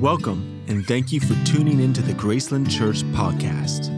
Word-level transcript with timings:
Welcome, 0.00 0.62
and 0.68 0.86
thank 0.86 1.10
you 1.10 1.18
for 1.18 1.34
tuning 1.44 1.80
into 1.80 2.02
the 2.02 2.12
Graceland 2.12 2.70
Church 2.70 3.02
podcast. 3.10 3.90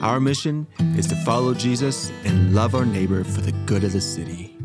Our 0.00 0.20
mission 0.20 0.68
is 0.96 1.08
to 1.08 1.16
follow 1.24 1.52
Jesus 1.52 2.12
and 2.22 2.54
love 2.54 2.76
our 2.76 2.86
neighbor 2.86 3.24
for 3.24 3.40
the 3.40 3.50
good 3.66 3.82
of 3.82 3.92
the 3.92 4.00
city. 4.00 4.57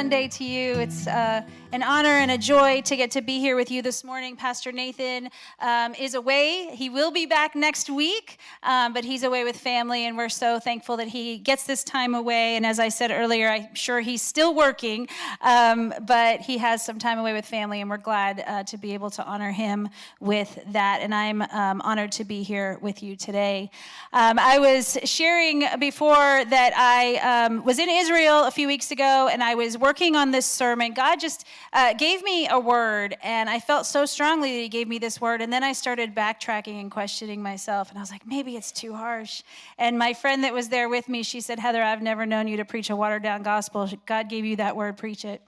Sunday 0.00 0.28
to 0.28 0.44
you. 0.44 0.72
It's 0.76 1.06
uh, 1.06 1.42
an 1.72 1.82
honor 1.82 2.08
and 2.08 2.30
a 2.30 2.38
joy 2.38 2.80
to 2.80 2.96
get 2.96 3.10
to 3.10 3.20
be 3.20 3.38
here 3.38 3.54
with 3.54 3.70
you 3.70 3.82
this 3.82 4.02
morning. 4.02 4.34
Pastor 4.34 4.72
Nathan 4.72 5.28
um, 5.60 5.94
is 5.94 6.14
away. 6.14 6.70
He 6.72 6.88
will 6.88 7.10
be 7.10 7.26
back 7.26 7.54
next 7.54 7.90
week, 7.90 8.38
um, 8.62 8.94
but 8.94 9.04
he's 9.04 9.24
away 9.24 9.44
with 9.44 9.58
family, 9.58 10.06
and 10.06 10.16
we're 10.16 10.30
so 10.30 10.58
thankful 10.58 10.96
that 10.96 11.08
he 11.08 11.36
gets 11.36 11.64
this 11.64 11.84
time 11.84 12.14
away. 12.14 12.56
And 12.56 12.64
as 12.64 12.78
I 12.78 12.88
said 12.88 13.10
earlier, 13.10 13.50
I'm 13.50 13.74
sure 13.74 14.00
he's 14.00 14.22
still 14.22 14.54
working, 14.54 15.06
um, 15.42 15.92
but 16.06 16.40
he 16.40 16.56
has 16.56 16.82
some 16.82 16.98
time 16.98 17.18
away 17.18 17.34
with 17.34 17.44
family, 17.44 17.82
and 17.82 17.90
we're 17.90 17.98
glad 17.98 18.42
uh, 18.46 18.64
to 18.64 18.78
be 18.78 18.94
able 18.94 19.10
to 19.10 19.24
honor 19.26 19.52
him 19.52 19.90
with 20.18 20.58
that. 20.72 21.00
And 21.02 21.14
I'm 21.14 21.42
um, 21.42 21.82
honored 21.82 22.12
to 22.12 22.24
be 22.24 22.42
here 22.42 22.78
with 22.80 23.02
you 23.02 23.16
today. 23.16 23.70
Um, 24.14 24.38
I 24.38 24.58
was 24.58 24.96
sharing 25.04 25.66
before 25.78 26.16
that 26.46 26.72
I 26.74 27.44
um, 27.44 27.64
was 27.64 27.78
in 27.78 27.90
Israel 27.90 28.44
a 28.44 28.50
few 28.50 28.66
weeks 28.66 28.90
ago, 28.90 29.28
and 29.30 29.42
I 29.42 29.54
was 29.54 29.76
working 29.76 29.89
on 29.90 30.30
this 30.30 30.46
sermon. 30.46 30.94
God 30.94 31.18
just 31.18 31.44
uh, 31.72 31.92
gave 31.94 32.22
me 32.22 32.48
a 32.48 32.58
word, 32.58 33.16
and 33.22 33.50
I 33.50 33.58
felt 33.58 33.86
so 33.86 34.06
strongly 34.06 34.52
that 34.52 34.62
He 34.62 34.68
gave 34.68 34.86
me 34.86 34.98
this 34.98 35.20
word. 35.20 35.42
And 35.42 35.52
then 35.52 35.64
I 35.64 35.72
started 35.72 36.14
backtracking 36.14 36.80
and 36.80 36.90
questioning 36.90 37.42
myself, 37.42 37.90
and 37.90 37.98
I 37.98 38.00
was 38.00 38.10
like, 38.10 38.24
maybe 38.24 38.56
it's 38.56 38.70
too 38.70 38.94
harsh. 38.94 39.42
And 39.78 39.98
my 39.98 40.14
friend 40.14 40.44
that 40.44 40.54
was 40.54 40.68
there 40.68 40.88
with 40.88 41.08
me, 41.08 41.24
she 41.24 41.40
said, 41.40 41.58
Heather, 41.58 41.82
I've 41.82 42.02
never 42.02 42.24
known 42.24 42.46
you 42.46 42.56
to 42.58 42.64
preach 42.64 42.88
a 42.88 42.94
watered 42.94 43.24
down 43.24 43.42
gospel. 43.42 43.90
God 44.06 44.28
gave 44.28 44.44
you 44.44 44.56
that 44.56 44.76
word, 44.76 44.96
preach 44.96 45.24
it. 45.24 45.42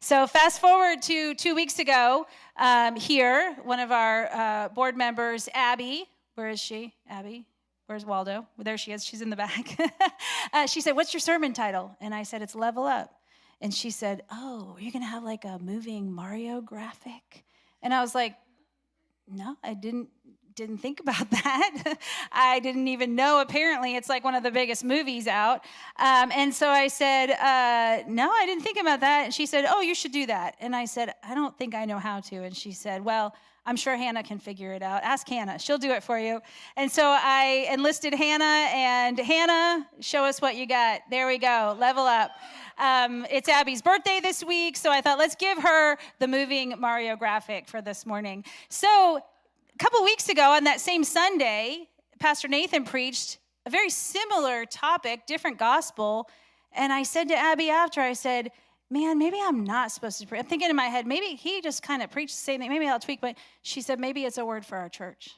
So, 0.00 0.26
fast 0.26 0.60
forward 0.60 1.02
to 1.02 1.34
two 1.34 1.54
weeks 1.54 1.78
ago, 1.78 2.26
um, 2.56 2.96
here, 2.96 3.54
one 3.62 3.78
of 3.78 3.92
our 3.92 4.28
uh, 4.32 4.68
board 4.70 4.96
members, 4.96 5.50
Abby, 5.52 6.08
where 6.34 6.48
is 6.48 6.58
she? 6.58 6.94
Abby? 7.10 7.44
Where's 7.86 8.06
Waldo? 8.06 8.46
There 8.56 8.78
she 8.78 8.92
is. 8.92 9.04
She's 9.04 9.20
in 9.20 9.28
the 9.28 9.36
back. 9.36 9.78
uh, 10.52 10.66
she 10.66 10.80
said, 10.80 10.96
What's 10.96 11.12
your 11.12 11.20
sermon 11.20 11.52
title? 11.52 11.94
And 12.00 12.14
I 12.14 12.22
said, 12.22 12.40
It's 12.40 12.54
Level 12.54 12.84
Up. 12.84 13.21
And 13.62 13.72
she 13.72 13.90
said, 13.90 14.24
Oh, 14.30 14.76
you're 14.80 14.90
going 14.90 15.04
to 15.04 15.08
have 15.08 15.22
like 15.22 15.44
a 15.44 15.58
moving 15.60 16.12
Mario 16.12 16.60
graphic? 16.60 17.44
And 17.80 17.94
I 17.94 18.00
was 18.00 18.12
like, 18.14 18.34
No, 19.30 19.56
I 19.62 19.74
didn't 19.74 20.08
didn't 20.54 20.78
think 20.78 21.00
about 21.00 21.30
that. 21.30 21.94
I 22.30 22.58
didn't 22.58 22.88
even 22.88 23.14
know. 23.14 23.40
Apparently, 23.40 23.96
it's 23.96 24.08
like 24.08 24.24
one 24.24 24.34
of 24.34 24.42
the 24.42 24.50
biggest 24.50 24.84
movies 24.84 25.26
out. 25.26 25.64
Um, 25.98 26.30
and 26.34 26.52
so 26.52 26.68
I 26.68 26.88
said, 26.88 27.30
uh, 27.30 28.02
No, 28.08 28.30
I 28.30 28.46
didn't 28.46 28.64
think 28.64 28.78
about 28.80 29.00
that. 29.00 29.26
And 29.26 29.32
she 29.32 29.46
said, 29.46 29.64
Oh, 29.68 29.80
you 29.80 29.94
should 29.94 30.12
do 30.12 30.26
that. 30.26 30.56
And 30.60 30.74
I 30.74 30.84
said, 30.84 31.14
I 31.22 31.34
don't 31.36 31.56
think 31.56 31.74
I 31.76 31.84
know 31.84 31.98
how 31.98 32.18
to. 32.20 32.42
And 32.42 32.56
she 32.56 32.72
said, 32.72 33.04
Well, 33.04 33.32
I'm 33.64 33.76
sure 33.76 33.96
Hannah 33.96 34.24
can 34.24 34.38
figure 34.38 34.72
it 34.72 34.82
out. 34.82 35.04
Ask 35.04 35.28
Hannah, 35.28 35.58
she'll 35.58 35.78
do 35.78 35.92
it 35.92 36.02
for 36.02 36.18
you. 36.18 36.40
And 36.76 36.90
so 36.90 37.04
I 37.04 37.68
enlisted 37.72 38.12
Hannah, 38.12 38.68
and 38.74 39.16
Hannah, 39.18 39.86
show 40.00 40.24
us 40.24 40.40
what 40.40 40.56
you 40.56 40.66
got. 40.66 41.02
There 41.10 41.28
we 41.28 41.38
go, 41.38 41.76
level 41.78 42.04
up. 42.04 42.32
Um, 42.78 43.24
it's 43.30 43.48
Abby's 43.48 43.80
birthday 43.80 44.18
this 44.20 44.42
week, 44.42 44.76
so 44.76 44.90
I 44.90 45.00
thought 45.00 45.18
let's 45.18 45.36
give 45.36 45.58
her 45.58 45.96
the 46.18 46.26
moving 46.26 46.74
Mario 46.80 47.14
graphic 47.14 47.68
for 47.68 47.80
this 47.80 48.04
morning. 48.04 48.44
So 48.68 48.88
a 49.18 49.78
couple 49.78 50.02
weeks 50.02 50.28
ago 50.28 50.50
on 50.50 50.64
that 50.64 50.80
same 50.80 51.04
Sunday, 51.04 51.88
Pastor 52.18 52.48
Nathan 52.48 52.84
preached 52.84 53.38
a 53.64 53.70
very 53.70 53.90
similar 53.90 54.66
topic, 54.66 55.26
different 55.26 55.58
gospel. 55.58 56.28
And 56.72 56.92
I 56.92 57.04
said 57.04 57.28
to 57.28 57.36
Abby 57.36 57.70
after, 57.70 58.00
I 58.00 58.14
said, 58.14 58.50
man, 58.92 59.18
maybe 59.18 59.38
I'm 59.42 59.64
not 59.64 59.90
supposed 59.90 60.20
to 60.20 60.26
preach. 60.26 60.40
I'm 60.40 60.46
thinking 60.46 60.68
in 60.68 60.76
my 60.76 60.84
head, 60.84 61.06
maybe 61.06 61.34
he 61.34 61.60
just 61.62 61.82
kind 61.82 62.02
of 62.02 62.10
preached 62.10 62.34
the 62.34 62.42
same 62.42 62.60
thing. 62.60 62.68
Maybe 62.68 62.86
I'll 62.86 63.00
tweak, 63.00 63.20
but 63.20 63.36
she 63.62 63.80
said, 63.80 63.98
maybe 63.98 64.24
it's 64.24 64.38
a 64.38 64.44
word 64.44 64.66
for 64.66 64.76
our 64.76 64.88
church. 64.88 65.30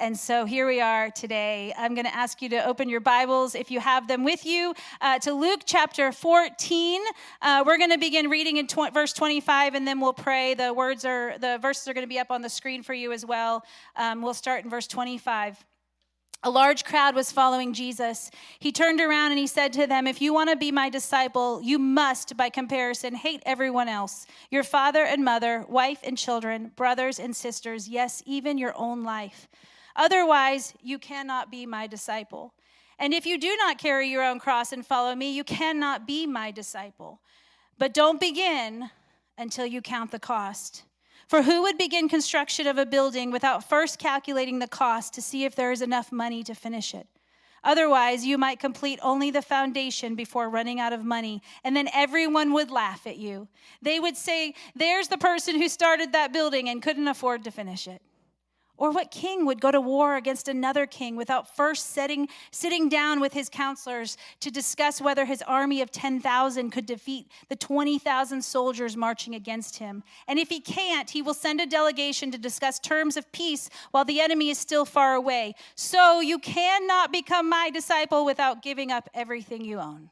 And 0.00 0.16
so 0.16 0.44
here 0.44 0.68
we 0.68 0.80
are 0.80 1.10
today. 1.10 1.74
I'm 1.76 1.94
going 1.94 2.04
to 2.04 2.14
ask 2.14 2.40
you 2.40 2.48
to 2.50 2.64
open 2.64 2.88
your 2.88 3.00
Bibles, 3.00 3.56
if 3.56 3.68
you 3.68 3.80
have 3.80 4.06
them 4.06 4.22
with 4.22 4.46
you, 4.46 4.72
uh, 5.00 5.18
to 5.20 5.32
Luke 5.32 5.62
chapter 5.64 6.12
14. 6.12 7.02
Uh, 7.42 7.64
we're 7.66 7.78
going 7.78 7.90
to 7.90 7.98
begin 7.98 8.30
reading 8.30 8.58
in 8.58 8.68
tw- 8.68 8.94
verse 8.94 9.12
25, 9.12 9.74
and 9.74 9.88
then 9.88 10.00
we'll 10.00 10.12
pray. 10.12 10.54
The 10.54 10.72
words 10.72 11.04
are, 11.04 11.36
the 11.38 11.58
verses 11.60 11.88
are 11.88 11.94
going 11.94 12.04
to 12.04 12.08
be 12.08 12.20
up 12.20 12.30
on 12.30 12.42
the 12.42 12.48
screen 12.48 12.84
for 12.84 12.94
you 12.94 13.10
as 13.10 13.26
well. 13.26 13.64
Um, 13.96 14.22
we'll 14.22 14.34
start 14.34 14.62
in 14.62 14.70
verse 14.70 14.86
25. 14.86 15.64
A 16.44 16.50
large 16.50 16.84
crowd 16.84 17.16
was 17.16 17.32
following 17.32 17.72
Jesus. 17.72 18.30
He 18.60 18.70
turned 18.70 19.00
around 19.00 19.32
and 19.32 19.40
he 19.40 19.48
said 19.48 19.72
to 19.72 19.88
them, 19.88 20.06
If 20.06 20.22
you 20.22 20.32
want 20.32 20.50
to 20.50 20.56
be 20.56 20.70
my 20.70 20.88
disciple, 20.88 21.60
you 21.62 21.80
must, 21.80 22.36
by 22.36 22.48
comparison, 22.48 23.16
hate 23.16 23.42
everyone 23.44 23.88
else 23.88 24.24
your 24.48 24.62
father 24.62 25.04
and 25.04 25.24
mother, 25.24 25.64
wife 25.68 25.98
and 26.04 26.16
children, 26.16 26.70
brothers 26.76 27.18
and 27.18 27.34
sisters, 27.34 27.88
yes, 27.88 28.22
even 28.24 28.56
your 28.56 28.72
own 28.76 29.02
life. 29.02 29.48
Otherwise, 29.96 30.74
you 30.80 30.96
cannot 30.96 31.50
be 31.50 31.66
my 31.66 31.88
disciple. 31.88 32.54
And 33.00 33.12
if 33.12 33.26
you 33.26 33.36
do 33.36 33.56
not 33.56 33.78
carry 33.78 34.08
your 34.08 34.22
own 34.22 34.38
cross 34.38 34.72
and 34.72 34.86
follow 34.86 35.14
me, 35.16 35.34
you 35.34 35.42
cannot 35.42 36.06
be 36.06 36.24
my 36.24 36.52
disciple. 36.52 37.20
But 37.78 37.94
don't 37.94 38.20
begin 38.20 38.90
until 39.36 39.66
you 39.66 39.82
count 39.82 40.12
the 40.12 40.18
cost. 40.20 40.84
For 41.28 41.42
who 41.42 41.60
would 41.62 41.76
begin 41.76 42.08
construction 42.08 42.66
of 42.66 42.78
a 42.78 42.86
building 42.86 43.30
without 43.30 43.68
first 43.68 43.98
calculating 43.98 44.58
the 44.58 44.66
cost 44.66 45.12
to 45.12 45.22
see 45.22 45.44
if 45.44 45.54
there 45.54 45.70
is 45.70 45.82
enough 45.82 46.10
money 46.10 46.42
to 46.42 46.54
finish 46.54 46.94
it? 46.94 47.06
Otherwise, 47.62 48.24
you 48.24 48.38
might 48.38 48.58
complete 48.58 48.98
only 49.02 49.30
the 49.30 49.42
foundation 49.42 50.14
before 50.14 50.48
running 50.48 50.80
out 50.80 50.94
of 50.94 51.04
money, 51.04 51.42
and 51.62 51.76
then 51.76 51.88
everyone 51.92 52.54
would 52.54 52.70
laugh 52.70 53.06
at 53.06 53.18
you. 53.18 53.46
They 53.82 54.00
would 54.00 54.16
say, 54.16 54.54
There's 54.74 55.08
the 55.08 55.18
person 55.18 55.60
who 55.60 55.68
started 55.68 56.12
that 56.12 56.32
building 56.32 56.70
and 56.70 56.80
couldn't 56.80 57.08
afford 57.08 57.44
to 57.44 57.50
finish 57.50 57.86
it. 57.86 58.00
Or 58.78 58.92
what 58.92 59.10
king 59.10 59.44
would 59.44 59.60
go 59.60 59.72
to 59.72 59.80
war 59.80 60.16
against 60.16 60.46
another 60.46 60.86
king 60.86 61.16
without 61.16 61.54
first 61.56 61.90
setting, 61.90 62.28
sitting 62.52 62.88
down 62.88 63.20
with 63.20 63.32
his 63.32 63.48
counselors 63.48 64.16
to 64.40 64.52
discuss 64.52 65.00
whether 65.00 65.24
his 65.24 65.42
army 65.42 65.82
of 65.82 65.90
10,000 65.90 66.70
could 66.70 66.86
defeat 66.86 67.26
the 67.48 67.56
20,000 67.56 68.40
soldiers 68.40 68.96
marching 68.96 69.34
against 69.34 69.78
him? 69.78 70.04
And 70.28 70.38
if 70.38 70.48
he 70.48 70.60
can't, 70.60 71.10
he 71.10 71.22
will 71.22 71.34
send 71.34 71.60
a 71.60 71.66
delegation 71.66 72.30
to 72.30 72.38
discuss 72.38 72.78
terms 72.78 73.16
of 73.16 73.30
peace 73.32 73.68
while 73.90 74.04
the 74.04 74.20
enemy 74.20 74.48
is 74.48 74.58
still 74.58 74.84
far 74.84 75.14
away. 75.14 75.54
So 75.74 76.20
you 76.20 76.38
cannot 76.38 77.12
become 77.12 77.48
my 77.48 77.70
disciple 77.70 78.24
without 78.24 78.62
giving 78.62 78.92
up 78.92 79.10
everything 79.12 79.64
you 79.64 79.80
own. 79.80 80.10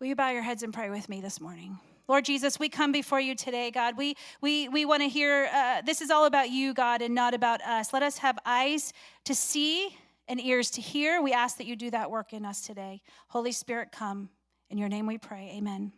Will 0.00 0.06
you 0.06 0.16
bow 0.16 0.30
your 0.30 0.42
heads 0.42 0.62
and 0.62 0.72
pray 0.72 0.88
with 0.88 1.10
me 1.10 1.20
this 1.20 1.40
morning? 1.40 1.78
Lord 2.06 2.26
Jesus, 2.26 2.58
we 2.58 2.68
come 2.68 2.92
before 2.92 3.18
you 3.18 3.34
today, 3.34 3.70
God. 3.70 3.96
We, 3.96 4.14
we, 4.42 4.68
we 4.68 4.84
want 4.84 5.02
to 5.02 5.08
hear, 5.08 5.48
uh, 5.50 5.80
this 5.80 6.02
is 6.02 6.10
all 6.10 6.26
about 6.26 6.50
you, 6.50 6.74
God, 6.74 7.00
and 7.00 7.14
not 7.14 7.32
about 7.32 7.62
us. 7.62 7.94
Let 7.94 8.02
us 8.02 8.18
have 8.18 8.38
eyes 8.44 8.92
to 9.24 9.34
see 9.34 9.96
and 10.28 10.38
ears 10.38 10.70
to 10.72 10.82
hear. 10.82 11.22
We 11.22 11.32
ask 11.32 11.56
that 11.56 11.66
you 11.66 11.76
do 11.76 11.90
that 11.92 12.10
work 12.10 12.34
in 12.34 12.44
us 12.44 12.60
today. 12.60 13.00
Holy 13.28 13.52
Spirit, 13.52 13.90
come. 13.90 14.28
In 14.68 14.76
your 14.76 14.90
name 14.90 15.06
we 15.06 15.16
pray. 15.16 15.54
Amen. 15.56 15.92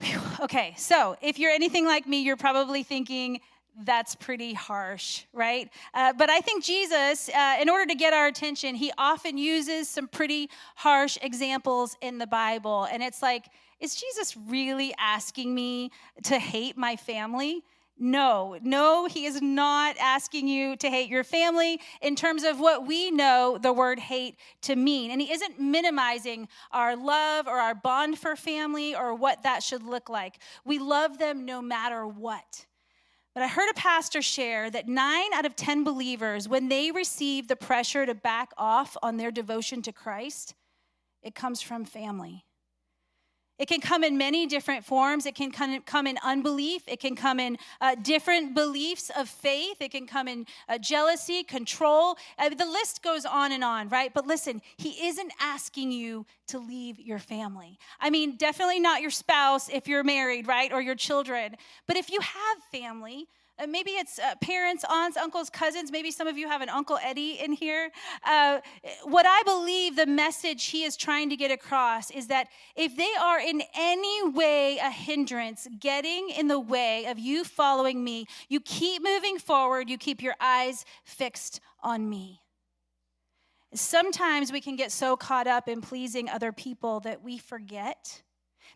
Whew. 0.00 0.20
Okay, 0.40 0.74
so 0.78 1.16
if 1.20 1.38
you're 1.38 1.50
anything 1.50 1.84
like 1.84 2.06
me, 2.06 2.22
you're 2.22 2.36
probably 2.36 2.82
thinking, 2.82 3.40
that's 3.84 4.14
pretty 4.14 4.54
harsh, 4.54 5.24
right? 5.32 5.70
Uh, 5.94 6.12
but 6.12 6.30
I 6.30 6.40
think 6.40 6.64
Jesus, 6.64 7.28
uh, 7.28 7.56
in 7.60 7.68
order 7.68 7.86
to 7.86 7.94
get 7.94 8.12
our 8.12 8.26
attention, 8.26 8.74
he 8.74 8.92
often 8.98 9.38
uses 9.38 9.88
some 9.88 10.08
pretty 10.08 10.50
harsh 10.74 11.18
examples 11.22 11.96
in 12.00 12.18
the 12.18 12.26
Bible. 12.26 12.88
And 12.90 13.02
it's 13.02 13.22
like, 13.22 13.46
is 13.80 13.94
Jesus 13.94 14.36
really 14.36 14.94
asking 14.98 15.54
me 15.54 15.90
to 16.24 16.38
hate 16.38 16.76
my 16.76 16.96
family? 16.96 17.62
No, 18.00 18.56
no, 18.62 19.06
he 19.06 19.26
is 19.26 19.42
not 19.42 19.96
asking 19.98 20.46
you 20.46 20.76
to 20.76 20.88
hate 20.88 21.08
your 21.10 21.24
family 21.24 21.80
in 22.00 22.14
terms 22.14 22.44
of 22.44 22.60
what 22.60 22.86
we 22.86 23.10
know 23.10 23.58
the 23.60 23.72
word 23.72 23.98
hate 23.98 24.36
to 24.62 24.76
mean. 24.76 25.10
And 25.10 25.20
he 25.20 25.32
isn't 25.32 25.58
minimizing 25.58 26.48
our 26.70 26.94
love 26.94 27.48
or 27.48 27.58
our 27.58 27.74
bond 27.74 28.18
for 28.18 28.36
family 28.36 28.94
or 28.94 29.14
what 29.14 29.42
that 29.42 29.64
should 29.64 29.82
look 29.82 30.08
like. 30.08 30.38
We 30.64 30.78
love 30.78 31.18
them 31.18 31.44
no 31.44 31.60
matter 31.60 32.06
what. 32.06 32.66
But 33.34 33.42
I 33.42 33.48
heard 33.48 33.70
a 33.70 33.74
pastor 33.74 34.22
share 34.22 34.70
that 34.70 34.88
nine 34.88 35.32
out 35.34 35.44
of 35.44 35.56
10 35.56 35.82
believers, 35.82 36.48
when 36.48 36.68
they 36.68 36.92
receive 36.92 37.48
the 37.48 37.56
pressure 37.56 38.06
to 38.06 38.14
back 38.14 38.52
off 38.56 38.96
on 39.02 39.16
their 39.16 39.30
devotion 39.30 39.82
to 39.82 39.92
Christ, 39.92 40.54
it 41.22 41.34
comes 41.34 41.60
from 41.60 41.84
family. 41.84 42.44
It 43.58 43.66
can 43.66 43.80
come 43.80 44.04
in 44.04 44.16
many 44.16 44.46
different 44.46 44.84
forms. 44.84 45.26
It 45.26 45.34
can 45.34 45.50
come 45.50 46.06
in 46.06 46.18
unbelief. 46.22 46.82
It 46.86 47.00
can 47.00 47.16
come 47.16 47.40
in 47.40 47.58
uh, 47.80 47.96
different 47.96 48.54
beliefs 48.54 49.10
of 49.16 49.28
faith. 49.28 49.76
It 49.80 49.90
can 49.90 50.06
come 50.06 50.28
in 50.28 50.46
uh, 50.68 50.78
jealousy, 50.78 51.42
control. 51.42 52.16
Uh, 52.38 52.50
the 52.50 52.66
list 52.66 53.02
goes 53.02 53.24
on 53.24 53.50
and 53.52 53.64
on, 53.64 53.88
right? 53.88 54.12
But 54.14 54.26
listen, 54.26 54.62
he 54.76 55.06
isn't 55.08 55.32
asking 55.40 55.90
you 55.90 56.24
to 56.48 56.58
leave 56.58 57.00
your 57.00 57.18
family. 57.18 57.78
I 58.00 58.10
mean, 58.10 58.36
definitely 58.36 58.80
not 58.80 59.00
your 59.00 59.10
spouse 59.10 59.68
if 59.68 59.88
you're 59.88 60.04
married, 60.04 60.46
right? 60.46 60.72
Or 60.72 60.80
your 60.80 60.94
children. 60.94 61.56
But 61.86 61.96
if 61.96 62.10
you 62.10 62.20
have 62.20 62.58
family, 62.70 63.26
Uh, 63.58 63.66
maybe 63.66 63.90
it's 63.90 64.18
uh, 64.18 64.34
parents, 64.40 64.84
aunts, 64.88 65.16
uncles, 65.16 65.50
cousins. 65.50 65.90
Maybe 65.90 66.10
some 66.10 66.28
of 66.28 66.38
you 66.38 66.48
have 66.48 66.60
an 66.60 66.68
Uncle 66.68 66.98
Eddie 67.02 67.40
in 67.40 67.52
here. 67.52 67.90
Uh, 68.24 68.60
what 69.04 69.26
I 69.26 69.42
believe 69.42 69.96
the 69.96 70.06
message 70.06 70.66
he 70.66 70.84
is 70.84 70.96
trying 70.96 71.28
to 71.30 71.36
get 71.36 71.50
across 71.50 72.10
is 72.10 72.28
that 72.28 72.48
if 72.76 72.96
they 72.96 73.10
are 73.20 73.40
in 73.40 73.62
any 73.74 74.28
way 74.28 74.78
a 74.78 74.90
hindrance, 74.90 75.66
getting 75.80 76.30
in 76.30 76.46
the 76.46 76.60
way 76.60 77.06
of 77.06 77.18
you 77.18 77.42
following 77.42 78.04
me, 78.04 78.26
you 78.48 78.60
keep 78.60 79.02
moving 79.02 79.38
forward, 79.38 79.90
you 79.90 79.98
keep 79.98 80.22
your 80.22 80.34
eyes 80.40 80.84
fixed 81.04 81.60
on 81.82 82.08
me. 82.08 82.40
Sometimes 83.74 84.52
we 84.52 84.60
can 84.60 84.76
get 84.76 84.92
so 84.92 85.16
caught 85.16 85.46
up 85.46 85.68
in 85.68 85.80
pleasing 85.80 86.28
other 86.28 86.52
people 86.52 87.00
that 87.00 87.22
we 87.22 87.38
forget 87.38 88.22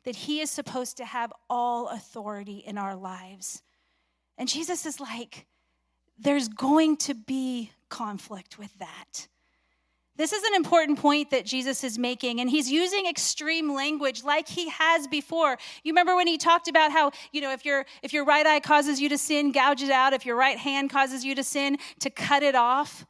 that 0.05 0.17
He 0.17 0.40
is 0.40 0.50
supposed 0.50 0.96
to 0.96 1.05
have 1.05 1.32
all 1.49 1.88
authority 1.88 2.58
in 2.58 2.76
our 2.76 2.96
lives. 2.96 3.62
And 4.38 4.49
Jesus 4.49 4.87
is 4.87 5.00
like, 5.00 5.46
there's 6.19 6.49
going 6.49 6.96
to 6.99 7.14
be 7.14 7.70
conflict 7.88 8.58
with 8.58 8.76
that. 8.79 9.29
This 10.17 10.32
is 10.32 10.43
an 10.43 10.55
important 10.55 10.99
point 10.99 11.31
that 11.31 11.46
Jesus 11.46 11.82
is 11.82 11.99
making, 11.99 12.40
and 12.40 12.50
he's 12.50 12.70
using 12.70 13.06
extreme 13.06 13.75
language 13.75 14.23
like 14.23 14.46
he 14.46 14.69
has 14.69 15.06
before. 15.06 15.56
You 15.84 15.93
remember 15.93 16.14
when 16.14 16.26
he 16.26 16.37
talked 16.37 16.69
about 16.69 16.93
how, 16.93 17.12
you 17.32 17.40
know, 17.40 17.50
if 17.50 17.64
your 17.64 17.87
if 18.02 18.12
your 18.12 18.25
right 18.25 18.46
eye 18.46 18.61
causes 18.61 19.00
you 19.00 19.08
to 19.08 19.17
sin, 19.17 19.52
gouge 19.52 19.82
it 19.82 19.90
out. 19.90 20.12
If 20.12 20.26
your 20.26 20.37
right 20.37 20.58
hand 20.58 20.90
causes 20.90 21.25
you 21.25 21.34
to 21.34 21.43
sin, 21.43 21.79
to 22.00 22.11
cut 22.11 22.43
it 22.43 22.55
off. 22.55 23.06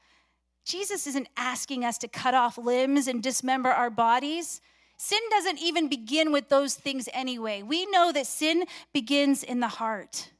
Jesus 0.64 1.08
isn't 1.08 1.28
asking 1.36 1.84
us 1.84 1.98
to 1.98 2.08
cut 2.08 2.34
off 2.34 2.56
limbs 2.56 3.08
and 3.08 3.20
dismember 3.20 3.70
our 3.70 3.90
bodies. 3.90 4.60
Sin 4.96 5.20
doesn't 5.30 5.58
even 5.58 5.88
begin 5.88 6.30
with 6.30 6.48
those 6.48 6.76
things 6.76 7.08
anyway. 7.12 7.62
We 7.62 7.86
know 7.86 8.12
that 8.12 8.28
sin 8.28 8.64
begins 8.92 9.42
in 9.42 9.58
the 9.58 9.66
heart. 9.66 10.30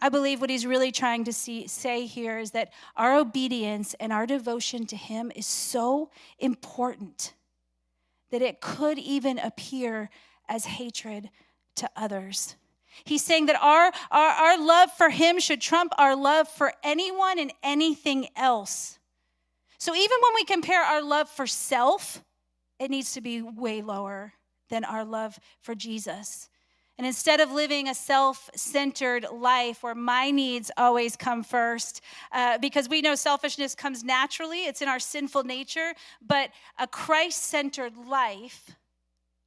I 0.00 0.08
believe 0.08 0.40
what 0.40 0.50
he's 0.50 0.66
really 0.66 0.92
trying 0.92 1.24
to 1.24 1.32
see, 1.32 1.66
say 1.66 2.06
here 2.06 2.38
is 2.38 2.52
that 2.52 2.72
our 2.96 3.16
obedience 3.16 3.94
and 3.98 4.12
our 4.12 4.26
devotion 4.26 4.86
to 4.86 4.96
him 4.96 5.32
is 5.34 5.46
so 5.46 6.10
important 6.38 7.34
that 8.30 8.42
it 8.42 8.60
could 8.60 8.98
even 8.98 9.38
appear 9.38 10.10
as 10.48 10.64
hatred 10.64 11.30
to 11.76 11.90
others. 11.96 12.56
He's 13.04 13.24
saying 13.24 13.46
that 13.46 13.60
our, 13.60 13.92
our, 14.10 14.28
our 14.30 14.64
love 14.64 14.90
for 14.92 15.10
him 15.10 15.40
should 15.40 15.60
trump 15.60 15.92
our 15.98 16.16
love 16.16 16.48
for 16.48 16.72
anyone 16.82 17.38
and 17.38 17.52
anything 17.62 18.28
else. 18.36 18.98
So 19.78 19.94
even 19.94 20.16
when 20.22 20.34
we 20.34 20.44
compare 20.44 20.82
our 20.82 21.02
love 21.02 21.28
for 21.28 21.46
self, 21.46 22.22
it 22.78 22.90
needs 22.90 23.12
to 23.12 23.20
be 23.20 23.42
way 23.42 23.82
lower 23.82 24.32
than 24.68 24.84
our 24.84 25.04
love 25.04 25.38
for 25.60 25.74
Jesus. 25.74 26.47
And 26.98 27.06
instead 27.06 27.38
of 27.38 27.52
living 27.52 27.88
a 27.88 27.94
self 27.94 28.50
centered 28.56 29.24
life 29.32 29.84
where 29.84 29.94
my 29.94 30.32
needs 30.32 30.70
always 30.76 31.16
come 31.16 31.44
first, 31.44 32.00
uh, 32.32 32.58
because 32.58 32.88
we 32.88 33.00
know 33.00 33.14
selfishness 33.14 33.76
comes 33.76 34.02
naturally, 34.02 34.64
it's 34.64 34.82
in 34.82 34.88
our 34.88 34.98
sinful 34.98 35.44
nature, 35.44 35.92
but 36.20 36.50
a 36.76 36.88
Christ 36.88 37.44
centered 37.44 37.96
life 37.96 38.74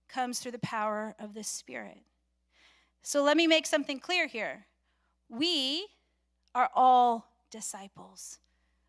comes 0.08 0.40
through 0.40 0.54
the 0.54 0.60
power 0.60 1.14
of 1.20 1.34
the 1.34 1.44
Spirit. 1.44 2.00
So 3.02 3.22
let 3.22 3.36
me 3.36 3.48
make 3.48 3.66
something 3.66 4.00
clear 4.00 4.28
here. 4.28 4.66
We 5.28 5.88
are 6.56 6.70
all 6.74 7.28
disciples. 7.50 8.40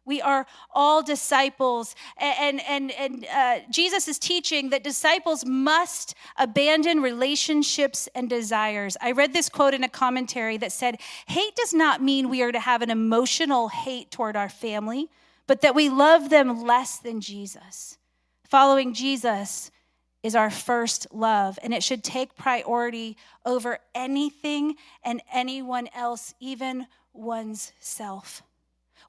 We 0.04 0.20
are 0.20 0.46
all 0.74 1.02
disciples. 1.02 1.94
And, 2.16 2.60
and, 2.68 2.90
and 2.92 3.26
uh, 3.32 3.60
Jesus 3.70 4.08
is 4.08 4.18
teaching 4.18 4.70
that 4.70 4.82
disciples 4.82 5.44
must 5.44 6.14
abandon 6.36 7.00
relationships 7.00 8.08
and 8.14 8.28
desires. 8.28 8.96
I 9.00 9.12
read 9.12 9.32
this 9.32 9.48
quote 9.48 9.74
in 9.74 9.84
a 9.84 9.88
commentary 9.88 10.56
that 10.56 10.72
said, 10.72 11.00
Hate 11.26 11.54
does 11.54 11.72
not 11.72 12.02
mean 12.02 12.28
we 12.28 12.42
are 12.42 12.52
to 12.52 12.60
have 12.60 12.82
an 12.82 12.90
emotional 12.90 13.68
hate 13.68 14.10
toward 14.10 14.36
our 14.36 14.48
family, 14.48 15.08
but 15.46 15.60
that 15.60 15.74
we 15.74 15.88
love 15.88 16.30
them 16.30 16.64
less 16.64 16.98
than 16.98 17.20
Jesus. 17.20 17.98
Following 18.48 18.94
Jesus 18.94 19.70
is 20.22 20.34
our 20.34 20.50
first 20.50 21.06
love, 21.12 21.58
and 21.62 21.74
it 21.74 21.82
should 21.82 22.04
take 22.04 22.36
priority 22.36 23.16
over 23.44 23.78
anything 23.94 24.76
and 25.04 25.20
anyone 25.32 25.88
else, 25.94 26.34
even 26.38 26.86
one's 27.12 27.72
self. 27.80 28.42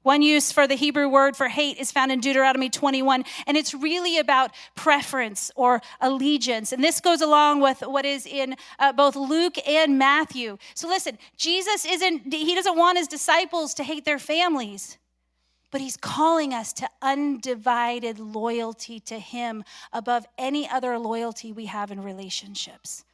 One 0.04 0.20
use 0.20 0.52
for 0.52 0.66
the 0.66 0.74
Hebrew 0.74 1.08
word 1.08 1.34
for 1.34 1.48
hate 1.48 1.78
is 1.78 1.90
found 1.90 2.12
in 2.12 2.20
Deuteronomy 2.20 2.68
21, 2.68 3.24
and 3.46 3.56
it's 3.56 3.72
really 3.72 4.18
about 4.18 4.50
preference 4.74 5.50
or 5.56 5.80
allegiance. 5.98 6.72
And 6.72 6.84
this 6.84 7.00
goes 7.00 7.22
along 7.22 7.62
with 7.62 7.80
what 7.80 8.04
is 8.04 8.26
in 8.26 8.54
uh, 8.78 8.92
both 8.92 9.16
Luke 9.16 9.56
and 9.66 9.98
Matthew. 9.98 10.58
So 10.74 10.88
listen, 10.88 11.18
Jesus 11.38 11.86
isn't, 11.86 12.32
he 12.32 12.54
doesn't 12.54 12.76
want 12.76 12.98
his 12.98 13.08
disciples 13.08 13.72
to 13.74 13.82
hate 13.82 14.04
their 14.04 14.18
families 14.18 14.98
but 15.70 15.80
he's 15.80 15.96
calling 15.96 16.54
us 16.54 16.72
to 16.72 16.88
undivided 17.02 18.20
loyalty 18.20 19.00
to 19.00 19.18
him 19.18 19.64
above 19.92 20.24
any 20.38 20.70
other 20.70 20.96
loyalty 21.00 21.50
we 21.50 21.66
have 21.66 21.90
in 21.90 22.00
relationships. 22.00 23.04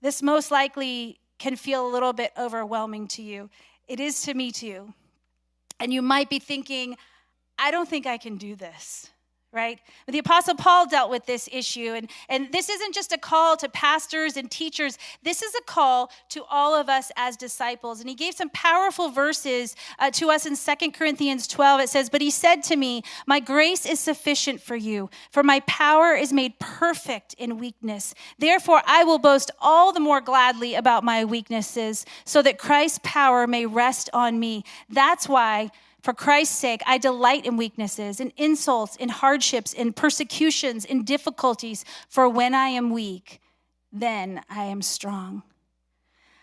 This 0.00 0.22
most 0.22 0.52
likely 0.52 1.18
can 1.40 1.56
feel 1.56 1.84
a 1.84 1.90
little 1.90 2.12
bit 2.12 2.30
overwhelming 2.38 3.08
to 3.08 3.22
you. 3.22 3.50
It 3.88 3.98
is 3.98 4.22
to 4.22 4.34
me 4.34 4.52
too. 4.52 4.94
And 5.80 5.92
you 5.92 6.02
might 6.02 6.30
be 6.30 6.38
thinking, 6.38 6.96
I 7.58 7.70
don't 7.70 7.88
think 7.88 8.06
I 8.06 8.18
can 8.18 8.36
do 8.36 8.56
this 8.56 9.10
right? 9.54 9.78
But 10.04 10.12
the 10.12 10.18
Apostle 10.18 10.56
Paul 10.56 10.86
dealt 10.86 11.10
with 11.10 11.26
this 11.26 11.48
issue. 11.52 11.92
And, 11.94 12.10
and 12.28 12.50
this 12.50 12.68
isn't 12.68 12.92
just 12.92 13.12
a 13.12 13.18
call 13.18 13.56
to 13.58 13.68
pastors 13.68 14.36
and 14.36 14.50
teachers, 14.50 14.98
this 15.22 15.42
is 15.42 15.54
a 15.54 15.62
call 15.62 16.10
to 16.30 16.42
all 16.50 16.74
of 16.74 16.88
us 16.88 17.12
as 17.16 17.36
disciples. 17.36 18.00
And 18.00 18.08
he 18.08 18.16
gave 18.16 18.34
some 18.34 18.50
powerful 18.50 19.10
verses 19.10 19.76
uh, 20.00 20.10
to 20.12 20.30
us 20.30 20.44
in 20.44 20.56
Second 20.56 20.92
Corinthians 20.92 21.46
12. 21.46 21.82
It 21.82 21.88
says, 21.88 22.10
But 22.10 22.20
he 22.20 22.30
said 22.30 22.64
to 22.64 22.76
me, 22.76 23.02
My 23.26 23.38
grace 23.38 23.86
is 23.86 24.00
sufficient 24.00 24.60
for 24.60 24.76
you, 24.76 25.08
for 25.30 25.44
my 25.44 25.60
power 25.60 26.14
is 26.14 26.32
made 26.32 26.58
perfect 26.58 27.34
in 27.34 27.58
weakness. 27.58 28.14
Therefore, 28.38 28.82
I 28.86 29.04
will 29.04 29.20
boast 29.20 29.52
all 29.60 29.92
the 29.92 30.00
more 30.00 30.20
gladly 30.20 30.74
about 30.74 31.04
my 31.04 31.24
weaknesses, 31.24 32.04
so 32.24 32.42
that 32.42 32.58
Christ's 32.58 33.00
power 33.04 33.46
may 33.46 33.66
rest 33.66 34.10
on 34.12 34.40
me. 34.40 34.64
That's 34.88 35.28
why 35.28 35.70
for 36.04 36.12
Christ's 36.12 36.58
sake, 36.58 36.82
I 36.86 36.98
delight 36.98 37.46
in 37.46 37.56
weaknesses, 37.56 38.20
in 38.20 38.30
insults, 38.36 38.94
in 38.96 39.08
hardships, 39.08 39.72
in 39.72 39.94
persecutions, 39.94 40.84
in 40.84 41.02
difficulties, 41.02 41.82
for 42.10 42.28
when 42.28 42.54
I 42.54 42.68
am 42.68 42.90
weak, 42.90 43.40
then 43.90 44.42
I 44.50 44.64
am 44.64 44.82
strong. 44.82 45.42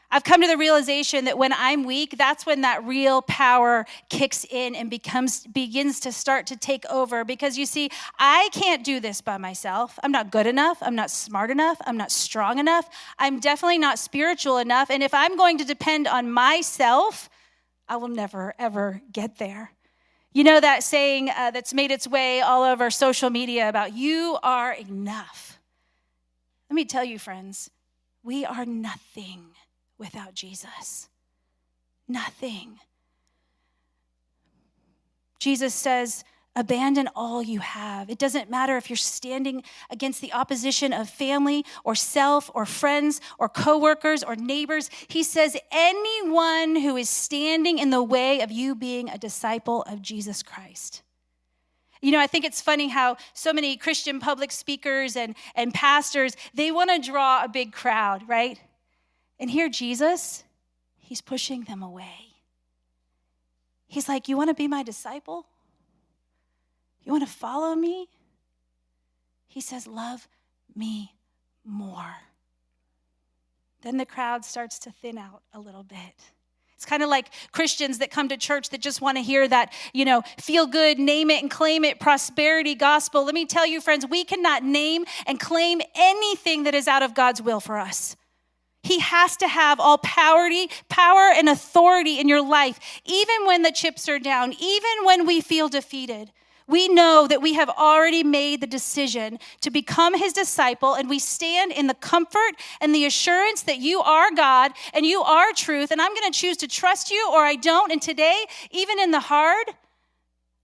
I've 0.09 0.23
come 0.23 0.41
to 0.41 0.47
the 0.47 0.57
realization 0.57 1.25
that 1.25 1.37
when 1.37 1.53
I'm 1.53 1.83
weak, 1.83 2.17
that's 2.17 2.43
when 2.43 2.61
that 2.61 2.83
real 2.83 3.21
power 3.21 3.85
kicks 4.09 4.47
in 4.49 4.73
and 4.73 4.89
becomes 4.89 5.45
begins 5.45 5.99
to 6.01 6.11
start 6.11 6.47
to 6.47 6.57
take 6.57 6.83
over 6.87 7.23
because 7.23 7.55
you 7.55 7.67
see, 7.67 7.91
I 8.17 8.49
can't 8.51 8.83
do 8.83 8.99
this 8.99 9.21
by 9.21 9.37
myself. 9.37 9.99
I'm 10.01 10.11
not 10.11 10.31
good 10.31 10.47
enough, 10.47 10.79
I'm 10.81 10.95
not 10.95 11.11
smart 11.11 11.51
enough, 11.51 11.77
I'm 11.85 11.97
not 11.97 12.11
strong 12.11 12.57
enough. 12.57 12.89
I'm 13.19 13.39
definitely 13.39 13.77
not 13.77 13.99
spiritual 13.99 14.57
enough, 14.57 14.89
and 14.89 15.03
if 15.03 15.13
I'm 15.13 15.37
going 15.37 15.59
to 15.59 15.65
depend 15.65 16.07
on 16.07 16.31
myself, 16.31 17.29
I 17.91 17.97
will 17.97 18.07
never, 18.07 18.53
ever 18.57 19.01
get 19.11 19.37
there. 19.37 19.73
You 20.31 20.45
know 20.45 20.61
that 20.61 20.81
saying 20.81 21.29
uh, 21.29 21.51
that's 21.51 21.73
made 21.73 21.91
its 21.91 22.07
way 22.07 22.39
all 22.39 22.63
over 22.63 22.89
social 22.89 23.29
media 23.29 23.67
about 23.67 23.91
you 23.93 24.37
are 24.41 24.71
enough. 24.71 25.59
Let 26.69 26.75
me 26.75 26.85
tell 26.85 27.03
you, 27.03 27.19
friends, 27.19 27.69
we 28.23 28.45
are 28.45 28.65
nothing 28.65 29.41
without 29.97 30.33
Jesus. 30.35 31.09
Nothing. 32.07 32.79
Jesus 35.37 35.73
says, 35.73 36.23
Abandon 36.53 37.07
all 37.15 37.41
you 37.41 37.59
have. 37.59 38.09
It 38.09 38.17
doesn't 38.17 38.49
matter 38.49 38.75
if 38.75 38.89
you're 38.89 38.97
standing 38.97 39.63
against 39.89 40.19
the 40.19 40.33
opposition 40.33 40.91
of 40.91 41.09
family 41.09 41.65
or 41.85 41.95
self 41.95 42.51
or 42.53 42.65
friends 42.65 43.21
or 43.39 43.47
coworkers 43.47 44.21
or 44.21 44.35
neighbors. 44.35 44.89
He 45.07 45.23
says, 45.23 45.55
anyone 45.71 46.75
who 46.75 46.97
is 46.97 47.09
standing 47.09 47.79
in 47.79 47.89
the 47.89 48.03
way 48.03 48.41
of 48.41 48.51
you 48.51 48.75
being 48.75 49.09
a 49.09 49.17
disciple 49.17 49.83
of 49.83 50.01
Jesus 50.01 50.43
Christ. 50.43 51.03
You 52.01 52.11
know, 52.11 52.19
I 52.19 52.27
think 52.27 52.43
it's 52.43 52.61
funny 52.61 52.89
how 52.89 53.15
so 53.33 53.53
many 53.53 53.77
Christian 53.77 54.19
public 54.19 54.51
speakers 54.51 55.15
and, 55.15 55.35
and 55.55 55.73
pastors, 55.73 56.35
they 56.53 56.71
want 56.71 56.89
to 56.89 56.99
draw 56.99 57.45
a 57.45 57.47
big 57.47 57.71
crowd, 57.71 58.27
right? 58.27 58.59
And 59.39 59.49
here, 59.49 59.69
Jesus, 59.69 60.43
he's 60.97 61.21
pushing 61.21 61.63
them 61.63 61.81
away. 61.81 62.31
He's 63.87 64.09
like, 64.09 64.27
You 64.27 64.35
want 64.35 64.49
to 64.49 64.53
be 64.55 64.67
my 64.67 64.83
disciple? 64.83 65.45
You 67.03 67.11
want 67.11 67.27
to 67.27 67.33
follow 67.33 67.75
me? 67.75 68.07
He 69.47 69.61
says, 69.61 69.87
Love 69.87 70.27
me 70.75 71.13
more. 71.65 72.15
Then 73.81 73.97
the 73.97 74.05
crowd 74.05 74.45
starts 74.45 74.79
to 74.79 74.91
thin 74.91 75.17
out 75.17 75.41
a 75.53 75.59
little 75.59 75.83
bit. 75.83 75.97
It's 76.75 76.85
kind 76.85 77.03
of 77.03 77.09
like 77.09 77.27
Christians 77.51 77.99
that 77.99 78.09
come 78.09 78.29
to 78.29 78.37
church 78.37 78.69
that 78.69 78.81
just 78.81 79.01
want 79.01 79.17
to 79.17 79.23
hear 79.23 79.47
that, 79.47 79.71
you 79.93 80.03
know, 80.03 80.23
feel 80.39 80.65
good, 80.65 80.97
name 80.97 81.29
it 81.29 81.41
and 81.41 81.51
claim 81.51 81.85
it, 81.85 81.99
prosperity 81.99 82.73
gospel. 82.73 83.23
Let 83.23 83.35
me 83.35 83.45
tell 83.45 83.67
you, 83.67 83.81
friends, 83.81 84.03
we 84.09 84.23
cannot 84.23 84.63
name 84.63 85.05
and 85.27 85.39
claim 85.39 85.81
anything 85.93 86.63
that 86.63 86.73
is 86.73 86.87
out 86.87 87.03
of 87.03 87.13
God's 87.13 87.39
will 87.39 87.59
for 87.59 87.77
us. 87.77 88.15
He 88.81 88.99
has 88.99 89.37
to 89.37 89.47
have 89.47 89.79
all 89.79 89.99
power, 89.99 90.49
power 90.89 91.31
and 91.35 91.47
authority 91.49 92.19
in 92.19 92.27
your 92.27 92.41
life, 92.41 92.79
even 93.05 93.45
when 93.45 93.61
the 93.61 93.71
chips 93.71 94.09
are 94.09 94.17
down, 94.17 94.53
even 94.53 95.05
when 95.05 95.27
we 95.27 95.39
feel 95.39 95.69
defeated. 95.69 96.31
We 96.67 96.87
know 96.87 97.27
that 97.27 97.41
we 97.41 97.53
have 97.55 97.69
already 97.69 98.23
made 98.23 98.61
the 98.61 98.67
decision 98.67 99.39
to 99.61 99.69
become 99.69 100.17
his 100.17 100.33
disciple, 100.33 100.93
and 100.93 101.09
we 101.09 101.19
stand 101.19 101.71
in 101.71 101.87
the 101.87 101.93
comfort 101.93 102.53
and 102.79 102.93
the 102.93 103.05
assurance 103.05 103.63
that 103.63 103.79
you 103.79 103.99
are 104.01 104.31
God 104.31 104.71
and 104.93 105.05
you 105.05 105.21
are 105.21 105.51
truth, 105.53 105.91
and 105.91 106.01
I'm 106.01 106.13
going 106.13 106.31
to 106.31 106.37
choose 106.37 106.57
to 106.57 106.67
trust 106.67 107.11
you 107.11 107.29
or 107.31 107.43
I 107.43 107.55
don't. 107.55 107.91
And 107.91 108.01
today, 108.01 108.45
even 108.71 108.99
in 108.99 109.11
the 109.11 109.19
hard, 109.19 109.67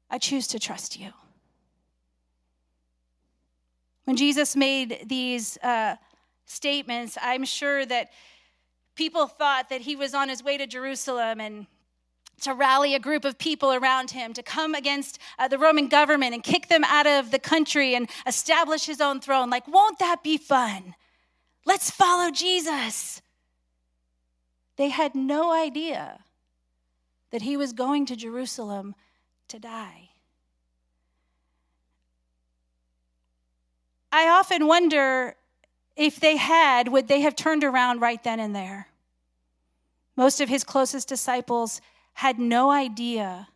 I 0.09 0.17
choose 0.17 0.47
to 0.47 0.59
trust 0.59 0.99
you. 0.99 1.11
When 4.05 4.15
Jesus 4.15 4.55
made 4.55 5.03
these 5.05 5.57
uh, 5.57 5.97
statements, 6.45 7.17
I'm 7.21 7.43
sure 7.43 7.85
that 7.85 8.11
people 8.95 9.27
thought 9.27 9.69
that 9.69 9.81
he 9.81 9.95
was 9.95 10.13
on 10.13 10.29
his 10.29 10.41
way 10.41 10.57
to 10.57 10.65
Jerusalem 10.65 11.41
and 11.41 11.67
to 12.41 12.53
rally 12.53 12.93
a 12.93 12.99
group 12.99 13.25
of 13.25 13.37
people 13.37 13.73
around 13.73 14.11
him 14.11 14.33
to 14.33 14.43
come 14.43 14.75
against 14.75 15.19
uh, 15.39 15.47
the 15.47 15.57
Roman 15.57 15.87
government 15.87 16.33
and 16.33 16.43
kick 16.43 16.67
them 16.67 16.83
out 16.83 17.07
of 17.07 17.31
the 17.31 17.39
country 17.39 17.95
and 17.95 18.09
establish 18.25 18.85
his 18.85 19.01
own 19.01 19.19
throne. 19.19 19.49
Like, 19.49 19.67
won't 19.67 19.99
that 19.99 20.23
be 20.23 20.37
fun? 20.37 20.95
Let's 21.65 21.89
follow 21.89 22.31
Jesus. 22.31 23.21
They 24.75 24.89
had 24.89 25.15
no 25.15 25.51
idea 25.51 26.19
that 27.31 27.41
he 27.41 27.57
was 27.57 27.73
going 27.73 28.05
to 28.05 28.15
Jerusalem 28.15 28.95
to 29.49 29.59
die. 29.59 30.09
I 34.11 34.29
often 34.29 34.67
wonder 34.67 35.35
if 35.95 36.19
they 36.19 36.37
had, 36.37 36.87
would 36.87 37.07
they 37.07 37.21
have 37.21 37.35
turned 37.35 37.63
around 37.63 37.99
right 37.99 38.23
then 38.23 38.39
and 38.39 38.55
there? 38.55 38.87
Most 40.15 40.39
of 40.39 40.49
his 40.49 40.63
closest 40.63 41.07
disciples 41.07 41.81
had 42.17 42.39
no 42.39 42.71
idea 42.71 43.47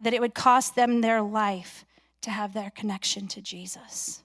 that 0.00 0.12
it 0.12 0.20
would 0.20 0.34
cost 0.34 0.74
them 0.74 1.00
their 1.00 1.22
life 1.22 1.84
to 2.20 2.28
have 2.28 2.52
their 2.52 2.70
connection 2.70 3.28
to 3.28 3.40
Jesus. 3.40 4.24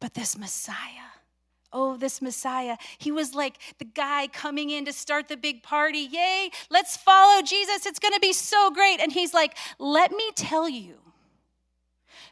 But 0.00 0.14
this 0.14 0.38
Messiah, 0.38 1.10
oh, 1.70 1.98
this 1.98 2.22
Messiah, 2.22 2.78
he 2.96 3.12
was 3.12 3.34
like 3.34 3.58
the 3.76 3.84
guy 3.84 4.26
coming 4.28 4.70
in 4.70 4.86
to 4.86 4.92
start 4.94 5.28
the 5.28 5.36
big 5.36 5.62
party. 5.62 6.08
Yay, 6.10 6.48
let's 6.70 6.96
follow 6.96 7.42
Jesus. 7.42 7.84
It's 7.84 7.98
going 7.98 8.14
to 8.14 8.20
be 8.20 8.32
so 8.32 8.70
great. 8.70 9.00
And 9.00 9.12
he's 9.12 9.34
like, 9.34 9.54
let 9.78 10.12
me 10.12 10.30
tell 10.34 10.66
you 10.66 10.94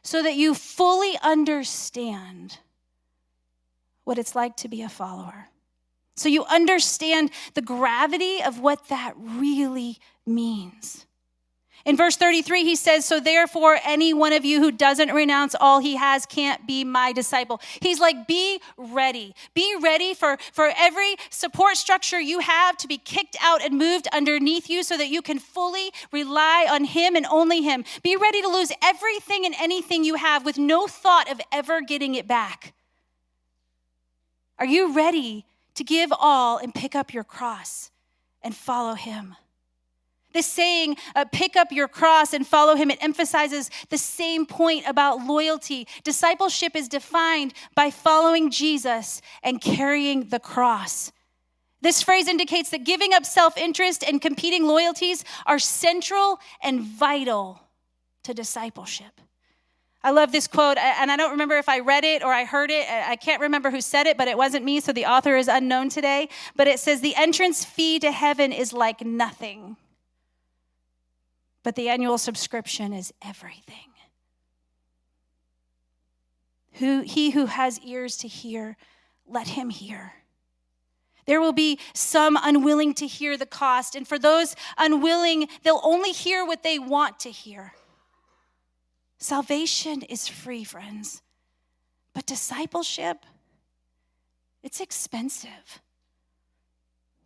so 0.03 0.23
that 0.23 0.37
you 0.37 0.55
fully 0.55 1.19
understand 1.23 2.61
what 4.05 4.17
it's 4.17 4.35
like 4.35 4.57
to 4.57 4.69
be 4.69 4.81
a 4.81 4.89
follower. 4.89 5.49
So 6.17 6.29
you 6.29 6.45
understand 6.47 7.31
the 7.55 7.63
gravity 7.63 8.43
of 8.43 8.59
what 8.59 8.89
that 8.89 9.15
really 9.17 9.99
means. 10.27 11.07
In 11.87 11.97
verse 11.97 12.17
33, 12.17 12.65
he 12.65 12.75
says, 12.75 13.05
So 13.05 13.21
therefore, 13.21 13.79
any 13.85 14.13
one 14.13 14.33
of 14.33 14.45
you 14.45 14.61
who 14.61 14.73
doesn't 14.73 15.13
renounce 15.13 15.55
all 15.55 15.79
he 15.79 15.95
has 15.95 16.27
can't 16.27 16.67
be 16.67 16.83
my 16.83 17.13
disciple. 17.13 17.61
He's 17.81 18.01
like, 18.01 18.27
Be 18.27 18.61
ready. 18.77 19.37
Be 19.55 19.77
ready 19.81 20.13
for, 20.13 20.37
for 20.53 20.73
every 20.77 21.15
support 21.31 21.77
structure 21.77 22.21
you 22.21 22.41
have 22.41 22.77
to 22.79 22.89
be 22.89 22.99
kicked 22.99 23.37
out 23.41 23.63
and 23.63 23.79
moved 23.79 24.09
underneath 24.13 24.69
you 24.69 24.83
so 24.83 24.99
that 24.99 25.11
you 25.11 25.23
can 25.23 25.39
fully 25.39 25.93
rely 26.11 26.67
on 26.69 26.85
him 26.85 27.15
and 27.15 27.25
only 27.27 27.63
him. 27.63 27.85
Be 28.03 28.17
ready 28.17 28.43
to 28.43 28.49
lose 28.49 28.73
everything 28.83 29.47
and 29.47 29.55
anything 29.61 30.03
you 30.03 30.17
have 30.17 30.45
with 30.45 30.59
no 30.59 30.89
thought 30.89 31.31
of 31.31 31.41
ever 31.53 31.83
getting 31.83 32.17
it 32.17 32.27
back. 32.27 32.75
Are 34.59 34.67
you 34.67 34.93
ready 34.93 35.46
to 35.77 35.85
give 35.85 36.13
all 36.13 36.59
and 36.59 36.75
pick 36.75 36.95
up 36.95 37.15
your 37.15 37.25
cross 37.25 37.91
and 38.43 38.55
follow 38.55 38.95
him? 38.95 39.35
This 40.33 40.47
saying, 40.47 40.97
uh, 41.15 41.25
pick 41.33 41.57
up 41.57 41.73
your 41.73 41.89
cross 41.89 42.35
and 42.35 42.47
follow 42.47 42.75
him, 42.75 42.91
it 42.91 43.03
emphasizes 43.03 43.71
the 43.89 43.97
same 43.97 44.45
point 44.45 44.85
about 44.87 45.25
loyalty. 45.25 45.89
Discipleship 46.05 46.77
is 46.77 46.89
defined 46.89 47.55
by 47.75 47.91
following 47.91 48.51
Jesus 48.51 49.23
and 49.43 49.63
carrying 49.63 50.29
the 50.29 50.39
cross. 50.39 51.11
This 51.81 52.03
phrase 52.03 52.29
indicates 52.29 52.69
that 52.71 52.85
giving 52.85 53.15
up 53.15 53.25
self 53.25 53.57
interest 53.57 54.05
and 54.07 54.21
competing 54.21 54.67
loyalties 54.67 55.25
are 55.47 55.59
central 55.59 56.39
and 56.63 56.83
vital 56.83 57.61
to 58.25 58.35
discipleship. 58.35 59.21
I 60.07 60.11
love 60.11 60.31
this 60.31 60.47
quote, 60.47 60.79
and 60.79 61.11
I 61.11 61.17
don't 61.17 61.33
remember 61.33 61.57
if 61.57 61.69
I 61.69 61.81
read 61.81 62.05
it 62.05 62.23
or 62.23 62.33
I 62.33 62.45
heard 62.45 62.71
it. 62.71 62.87
I 62.89 63.17
can't 63.17 63.41
remember 63.41 63.71
who 63.71 63.81
said 63.81 64.07
it, 64.07 64.17
but 64.17 64.29
it 64.29 64.39
wasn't 64.39 64.65
me, 64.65 64.79
so 64.81 64.93
the 64.93 65.07
author 65.07 65.37
is 65.37 65.49
unknown 65.49 65.89
today. 65.89 66.29
But 66.55 66.69
it 66.69 66.79
says, 66.79 67.01
The 67.01 67.17
entrance 67.17 67.65
fee 67.65 67.99
to 67.99 68.13
heaven 68.13 68.53
is 68.53 68.73
like 68.73 69.05
nothing 69.05 69.77
but 71.67 71.75
the 71.75 71.89
annual 71.89 72.17
subscription 72.17 72.93
is 72.93 73.13
everything. 73.21 73.91
Who, 76.75 77.01
he 77.01 77.31
who 77.31 77.47
has 77.47 77.81
ears 77.81 78.17
to 78.19 78.29
hear, 78.29 78.77
let 79.27 79.49
him 79.49 79.71
hear. 79.71 80.13
There 81.27 81.41
will 81.41 81.53
be 81.53 81.81
some 81.93 82.39
unwilling 82.41 82.95
to 82.95 83.09
hear 83.09 83.37
the 83.37 83.47
cost, 83.47 83.97
and 83.97 84.07
for 84.07 84.17
those 84.17 84.55
unwilling, 84.79 85.49
they'll 85.65 85.81
only 85.83 86.13
hear 86.13 86.47
what 86.47 86.63
they 86.63 86.79
want 86.79 87.19
to 87.19 87.33
hear. 87.33 87.75
Salvation 89.19 90.03
is 90.03 90.29
free, 90.29 90.65
friends, 90.65 91.23
but 92.13 92.27
discipleship, 92.27 93.25
it's 94.63 94.81
expensive. 94.81 95.81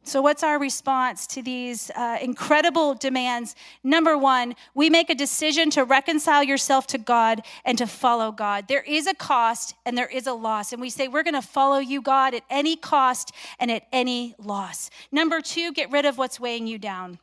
So, 0.02 0.22
what's 0.22 0.42
our 0.42 0.58
response 0.58 1.26
to 1.28 1.42
these 1.42 1.90
uh, 1.90 2.18
incredible 2.22 2.94
demands? 2.94 3.54
Number 3.84 4.16
one, 4.16 4.54
we 4.74 4.88
make 4.88 5.10
a 5.10 5.14
decision 5.14 5.68
to 5.70 5.84
reconcile 5.84 6.42
yourself 6.42 6.86
to 6.88 6.98
God 6.98 7.42
and 7.64 7.76
to 7.78 7.86
follow 7.86 8.32
God. 8.32 8.66
There 8.66 8.82
is 8.82 9.06
a 9.06 9.14
cost 9.14 9.74
and 9.84 9.96
there 9.98 10.08
is 10.08 10.26
a 10.26 10.32
loss. 10.32 10.72
And 10.72 10.80
we 10.80 10.90
say, 10.90 11.06
we're 11.06 11.22
going 11.22 11.34
to 11.34 11.42
follow 11.42 11.78
you, 11.78 12.00
God, 12.00 12.34
at 12.34 12.44
any 12.48 12.76
cost 12.76 13.32
and 13.58 13.70
at 13.70 13.86
any 13.92 14.34
loss. 14.38 14.90
Number 15.12 15.40
two, 15.40 15.72
get 15.72 15.90
rid 15.90 16.06
of 16.06 16.16
what's 16.16 16.40
weighing 16.40 16.66
you 16.66 16.78
down. 16.78 17.18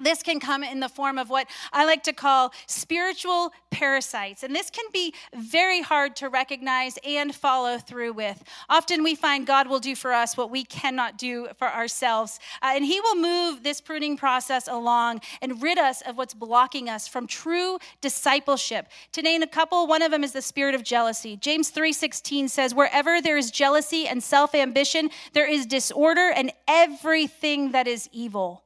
This 0.00 0.24
can 0.24 0.40
come 0.40 0.64
in 0.64 0.80
the 0.80 0.88
form 0.88 1.18
of 1.18 1.30
what 1.30 1.46
I 1.72 1.84
like 1.84 2.02
to 2.04 2.12
call 2.12 2.52
spiritual 2.66 3.52
parasites. 3.70 4.42
And 4.42 4.52
this 4.52 4.68
can 4.68 4.84
be 4.92 5.14
very 5.32 5.82
hard 5.82 6.16
to 6.16 6.28
recognize 6.28 6.98
and 7.06 7.32
follow 7.32 7.78
through 7.78 8.14
with. 8.14 8.42
Often 8.68 9.04
we 9.04 9.14
find 9.14 9.46
God 9.46 9.68
will 9.68 9.78
do 9.78 9.94
for 9.94 10.12
us 10.12 10.36
what 10.36 10.50
we 10.50 10.64
cannot 10.64 11.16
do 11.16 11.46
for 11.58 11.68
ourselves. 11.68 12.40
Uh, 12.60 12.72
and 12.74 12.84
He 12.84 13.00
will 13.00 13.14
move 13.14 13.62
this 13.62 13.80
pruning 13.80 14.16
process 14.16 14.66
along 14.66 15.20
and 15.40 15.62
rid 15.62 15.78
us 15.78 16.02
of 16.02 16.16
what's 16.16 16.34
blocking 16.34 16.88
us 16.88 17.06
from 17.06 17.28
true 17.28 17.78
discipleship. 18.00 18.88
To 19.12 19.22
name 19.22 19.42
a 19.42 19.46
couple, 19.46 19.86
one 19.86 20.02
of 20.02 20.10
them 20.10 20.24
is 20.24 20.32
the 20.32 20.42
spirit 20.42 20.74
of 20.74 20.82
jealousy. 20.82 21.36
James 21.36 21.70
3:16 21.70 22.50
says, 22.50 22.74
Wherever 22.74 23.22
there 23.22 23.38
is 23.38 23.52
jealousy 23.52 24.08
and 24.08 24.24
self-ambition, 24.24 25.10
there 25.34 25.48
is 25.48 25.66
disorder 25.66 26.32
and 26.34 26.52
everything 26.66 27.70
that 27.70 27.86
is 27.86 28.08
evil. 28.10 28.63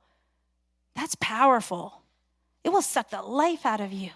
That's 0.99 1.15
powerful. 1.21 2.03
It 2.65 2.71
will 2.71 2.83
suck 2.83 3.11
the 3.11 3.23
life 3.23 3.65
out 3.65 3.81
of 3.81 3.93
you. 3.93 4.11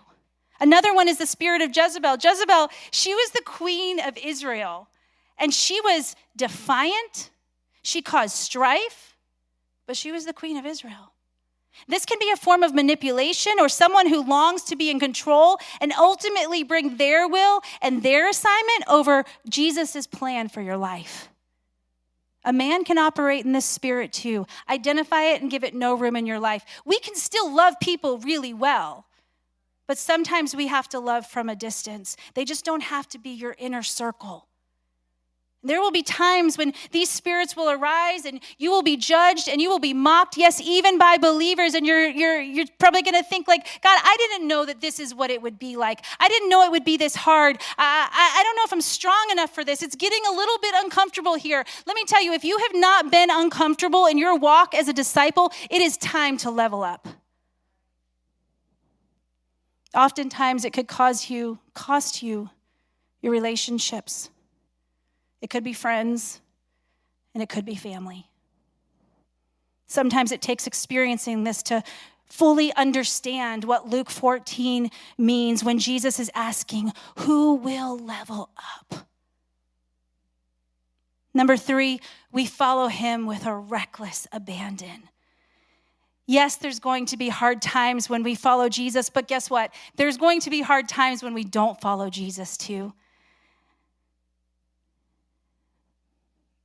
Another 0.58 0.92
one 0.92 1.06
is 1.06 1.16
the 1.16 1.28
spirit 1.28 1.62
of 1.62 1.70
Jezebel. 1.74 2.16
Jezebel, 2.20 2.70
she 2.90 3.14
was 3.14 3.30
the 3.30 3.42
queen 3.44 4.00
of 4.00 4.18
Israel, 4.18 4.88
and 5.38 5.54
she 5.54 5.80
was 5.80 6.16
defiant. 6.36 7.30
She 7.82 8.02
caused 8.02 8.34
strife, 8.34 9.16
but 9.86 9.96
she 9.96 10.10
was 10.10 10.24
the 10.24 10.32
queen 10.32 10.56
of 10.56 10.66
Israel. 10.66 11.12
This 11.86 12.04
can 12.04 12.18
be 12.18 12.32
a 12.32 12.36
form 12.36 12.64
of 12.64 12.74
manipulation 12.74 13.52
or 13.60 13.68
someone 13.68 14.08
who 14.08 14.28
longs 14.28 14.64
to 14.64 14.74
be 14.74 14.90
in 14.90 14.98
control 14.98 15.58
and 15.80 15.92
ultimately 15.92 16.64
bring 16.64 16.96
their 16.96 17.28
will 17.28 17.60
and 17.80 18.02
their 18.02 18.28
assignment 18.28 18.84
over 18.88 19.24
Jesus' 19.48 20.08
plan 20.08 20.48
for 20.48 20.60
your 20.60 20.76
life. 20.76 21.28
A 22.44 22.52
man 22.52 22.84
can 22.84 22.98
operate 22.98 23.44
in 23.44 23.52
this 23.52 23.64
spirit 23.64 24.12
too. 24.12 24.46
Identify 24.68 25.22
it 25.22 25.42
and 25.42 25.50
give 25.50 25.64
it 25.64 25.74
no 25.74 25.94
room 25.94 26.16
in 26.16 26.26
your 26.26 26.40
life. 26.40 26.64
We 26.84 26.98
can 26.98 27.14
still 27.14 27.54
love 27.54 27.74
people 27.80 28.18
really 28.18 28.52
well, 28.52 29.06
but 29.86 29.98
sometimes 29.98 30.54
we 30.56 30.66
have 30.66 30.88
to 30.90 30.98
love 30.98 31.26
from 31.26 31.48
a 31.48 31.56
distance. 31.56 32.16
They 32.34 32.44
just 32.44 32.64
don't 32.64 32.82
have 32.82 33.08
to 33.10 33.18
be 33.18 33.30
your 33.30 33.54
inner 33.58 33.82
circle. 33.82 34.48
There 35.64 35.80
will 35.80 35.92
be 35.92 36.02
times 36.02 36.58
when 36.58 36.74
these 36.90 37.08
spirits 37.08 37.54
will 37.54 37.70
arise 37.70 38.24
and 38.24 38.40
you 38.58 38.72
will 38.72 38.82
be 38.82 38.96
judged 38.96 39.48
and 39.48 39.60
you 39.60 39.68
will 39.68 39.78
be 39.78 39.94
mocked, 39.94 40.36
yes, 40.36 40.60
even 40.60 40.98
by 40.98 41.18
believers. 41.18 41.74
And 41.74 41.86
you're, 41.86 42.08
you're, 42.08 42.40
you're 42.40 42.66
probably 42.80 43.02
going 43.02 43.14
to 43.14 43.22
think, 43.22 43.46
like, 43.46 43.64
God, 43.80 44.00
I 44.02 44.16
didn't 44.18 44.48
know 44.48 44.66
that 44.66 44.80
this 44.80 44.98
is 44.98 45.14
what 45.14 45.30
it 45.30 45.40
would 45.40 45.60
be 45.60 45.76
like. 45.76 46.04
I 46.18 46.28
didn't 46.28 46.48
know 46.48 46.64
it 46.64 46.72
would 46.72 46.84
be 46.84 46.96
this 46.96 47.14
hard. 47.14 47.58
I, 47.78 48.08
I, 48.10 48.40
I 48.40 48.42
don't 48.42 48.56
know 48.56 48.62
if 48.64 48.72
I'm 48.72 48.80
strong 48.80 49.28
enough 49.30 49.54
for 49.54 49.64
this. 49.64 49.84
It's 49.84 49.94
getting 49.94 50.20
a 50.28 50.32
little 50.32 50.58
bit 50.60 50.74
uncomfortable 50.78 51.34
here. 51.36 51.64
Let 51.86 51.94
me 51.94 52.02
tell 52.06 52.22
you, 52.22 52.32
if 52.32 52.44
you 52.44 52.58
have 52.58 52.74
not 52.74 53.12
been 53.12 53.28
uncomfortable 53.30 54.06
in 54.06 54.18
your 54.18 54.36
walk 54.36 54.74
as 54.74 54.88
a 54.88 54.92
disciple, 54.92 55.52
it 55.70 55.80
is 55.80 55.96
time 55.96 56.38
to 56.38 56.50
level 56.50 56.82
up. 56.82 57.06
Oftentimes, 59.94 60.64
it 60.64 60.72
could 60.72 60.88
cause 60.88 61.30
you, 61.30 61.60
cost 61.74 62.20
you 62.20 62.50
your 63.20 63.30
relationships 63.30 64.28
it 65.42 65.50
could 65.50 65.64
be 65.64 65.74
friends, 65.74 66.40
and 67.34 67.42
it 67.42 67.50
could 67.50 67.66
be 67.66 67.74
family. 67.74 68.26
Sometimes 69.88 70.32
it 70.32 70.40
takes 70.40 70.66
experiencing 70.66 71.44
this 71.44 71.62
to 71.64 71.82
fully 72.24 72.72
understand 72.74 73.64
what 73.64 73.88
Luke 73.90 74.08
14 74.08 74.90
means 75.18 75.62
when 75.62 75.78
Jesus 75.78 76.18
is 76.18 76.30
asking, 76.34 76.92
Who 77.18 77.56
will 77.56 77.98
level 77.98 78.48
up? 78.56 79.06
Number 81.34 81.56
three, 81.56 82.00
we 82.30 82.46
follow 82.46 82.88
him 82.88 83.26
with 83.26 83.44
a 83.44 83.54
reckless 83.54 84.26
abandon. 84.32 85.08
Yes, 86.26 86.56
there's 86.56 86.78
going 86.78 87.06
to 87.06 87.16
be 87.16 87.28
hard 87.28 87.60
times 87.60 88.08
when 88.08 88.22
we 88.22 88.34
follow 88.34 88.68
Jesus, 88.68 89.10
but 89.10 89.26
guess 89.28 89.50
what? 89.50 89.74
There's 89.96 90.16
going 90.16 90.40
to 90.40 90.50
be 90.50 90.62
hard 90.62 90.88
times 90.88 91.22
when 91.22 91.34
we 91.34 91.42
don't 91.42 91.80
follow 91.80 92.08
Jesus 92.08 92.56
too. 92.56 92.92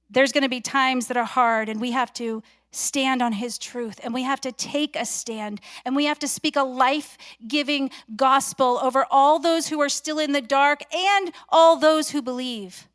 There's 0.09 0.31
going 0.31 0.43
to 0.43 0.49
be 0.49 0.61
times 0.61 1.07
that 1.07 1.17
are 1.17 1.25
hard, 1.25 1.69
and 1.69 1.81
we 1.81 1.91
have 1.91 2.13
to 2.13 2.43
stand 2.71 3.21
on 3.21 3.33
his 3.33 3.57
truth 3.57 3.99
and 4.03 4.13
we 4.13 4.23
have 4.23 4.41
to 4.41 4.51
take 4.51 4.95
a 4.95 5.05
stand 5.05 5.59
and 5.85 5.95
we 5.95 6.05
have 6.05 6.19
to 6.19 6.27
speak 6.27 6.55
a 6.55 6.63
life 6.63 7.17
giving 7.47 7.89
gospel 8.15 8.79
over 8.83 9.05
all 9.09 9.39
those 9.39 9.67
who 9.67 9.81
are 9.81 9.89
still 9.89 10.19
in 10.19 10.31
the 10.31 10.41
dark 10.41 10.83
and 10.93 11.31
all 11.49 11.77
those 11.77 12.11
who 12.11 12.21
believe. 12.21 12.87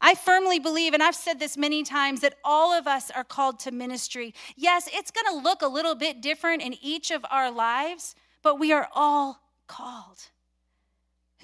I 0.00 0.14
firmly 0.14 0.58
believe, 0.58 0.92
and 0.92 1.02
I've 1.02 1.14
said 1.14 1.40
this 1.40 1.56
many 1.56 1.82
times, 1.82 2.20
that 2.20 2.34
all 2.44 2.74
of 2.74 2.86
us 2.86 3.10
are 3.10 3.24
called 3.24 3.58
to 3.60 3.70
ministry. 3.70 4.34
Yes, 4.54 4.86
it's 4.92 5.10
going 5.10 5.26
to 5.34 5.42
look 5.42 5.62
a 5.62 5.66
little 5.66 5.94
bit 5.94 6.20
different 6.20 6.60
in 6.60 6.74
each 6.82 7.10
of 7.10 7.24
our 7.30 7.50
lives, 7.50 8.14
but 8.42 8.58
we 8.58 8.70
are 8.70 8.88
all 8.94 9.40
called. 9.66 10.28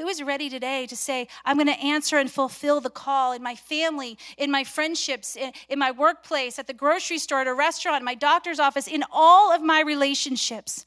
Who 0.00 0.08
is 0.08 0.22
ready 0.22 0.48
today 0.48 0.86
to 0.86 0.96
say, 0.96 1.28
I'm 1.44 1.58
going 1.58 1.66
to 1.66 1.78
answer 1.78 2.16
and 2.16 2.30
fulfill 2.30 2.80
the 2.80 2.88
call 2.88 3.32
in 3.32 3.42
my 3.42 3.54
family, 3.54 4.16
in 4.38 4.50
my 4.50 4.64
friendships, 4.64 5.36
in, 5.36 5.52
in, 5.68 5.78
my 5.78 5.90
workplace, 5.90 6.58
at 6.58 6.66
the 6.66 6.72
grocery 6.72 7.18
store, 7.18 7.42
at 7.42 7.46
a 7.46 7.52
restaurant, 7.52 8.02
my 8.02 8.14
doctor's 8.14 8.58
office, 8.58 8.88
in 8.88 9.04
all 9.12 9.52
of 9.52 9.62
my 9.62 9.82
relationships? 9.82 10.86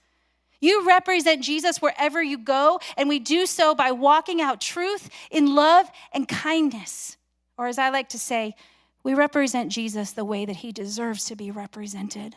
You 0.59 0.87
represent 0.87 1.43
Jesus 1.43 1.79
wherever 1.79 2.23
you 2.23 2.39
go, 2.39 2.79
and 2.97 3.07
we 3.07 3.19
do 3.19 3.45
so 3.45 3.75
by 3.75 3.91
walking 3.91 4.41
out 4.41 4.59
truth 4.59 5.11
in 5.29 5.53
love 5.53 5.91
and 6.11 6.27
kindness. 6.27 7.15
Or, 7.55 7.67
as 7.67 7.77
I 7.77 7.91
like 7.91 8.09
to 8.09 8.19
say, 8.19 8.55
we 9.03 9.13
represent 9.13 9.71
Jesus 9.71 10.09
the 10.09 10.25
way 10.25 10.43
that 10.45 10.55
he 10.55 10.71
deserves 10.71 11.25
to 11.25 11.35
be 11.35 11.51
represented. 11.51 12.35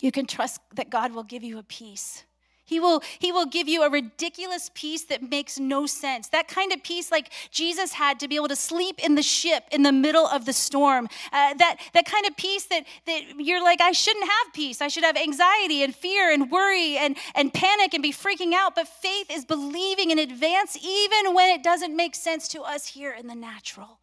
You 0.00 0.12
can 0.12 0.24
trust 0.24 0.62
that 0.76 0.88
God 0.88 1.12
will 1.12 1.24
give 1.24 1.44
you 1.44 1.58
a 1.58 1.62
peace. 1.62 2.24
He 2.68 2.78
will, 2.78 3.02
he 3.18 3.32
will 3.32 3.46
give 3.46 3.66
you 3.66 3.82
a 3.82 3.88
ridiculous 3.88 4.70
peace 4.74 5.04
that 5.04 5.22
makes 5.22 5.58
no 5.58 5.86
sense. 5.86 6.28
That 6.28 6.48
kind 6.48 6.70
of 6.70 6.82
peace, 6.82 7.10
like 7.10 7.32
Jesus 7.50 7.94
had 7.94 8.20
to 8.20 8.28
be 8.28 8.36
able 8.36 8.48
to 8.48 8.56
sleep 8.56 9.02
in 9.02 9.14
the 9.14 9.22
ship 9.22 9.64
in 9.72 9.84
the 9.84 9.92
middle 9.92 10.26
of 10.26 10.44
the 10.44 10.52
storm. 10.52 11.08
Uh, 11.32 11.54
that, 11.54 11.78
that 11.94 12.04
kind 12.04 12.26
of 12.26 12.36
peace 12.36 12.66
that, 12.66 12.84
that 13.06 13.22
you're 13.38 13.62
like, 13.64 13.80
I 13.80 13.92
shouldn't 13.92 14.26
have 14.26 14.52
peace. 14.52 14.82
I 14.82 14.88
should 14.88 15.04
have 15.04 15.16
anxiety 15.16 15.82
and 15.82 15.94
fear 15.94 16.30
and 16.30 16.50
worry 16.50 16.98
and, 16.98 17.16
and 17.34 17.54
panic 17.54 17.94
and 17.94 18.02
be 18.02 18.12
freaking 18.12 18.52
out. 18.52 18.74
But 18.74 18.86
faith 18.86 19.30
is 19.30 19.46
believing 19.46 20.10
in 20.10 20.18
advance, 20.18 20.76
even 20.76 21.34
when 21.34 21.48
it 21.48 21.62
doesn't 21.62 21.96
make 21.96 22.14
sense 22.14 22.48
to 22.48 22.60
us 22.60 22.88
here 22.88 23.12
in 23.12 23.28
the 23.28 23.34
natural. 23.34 23.98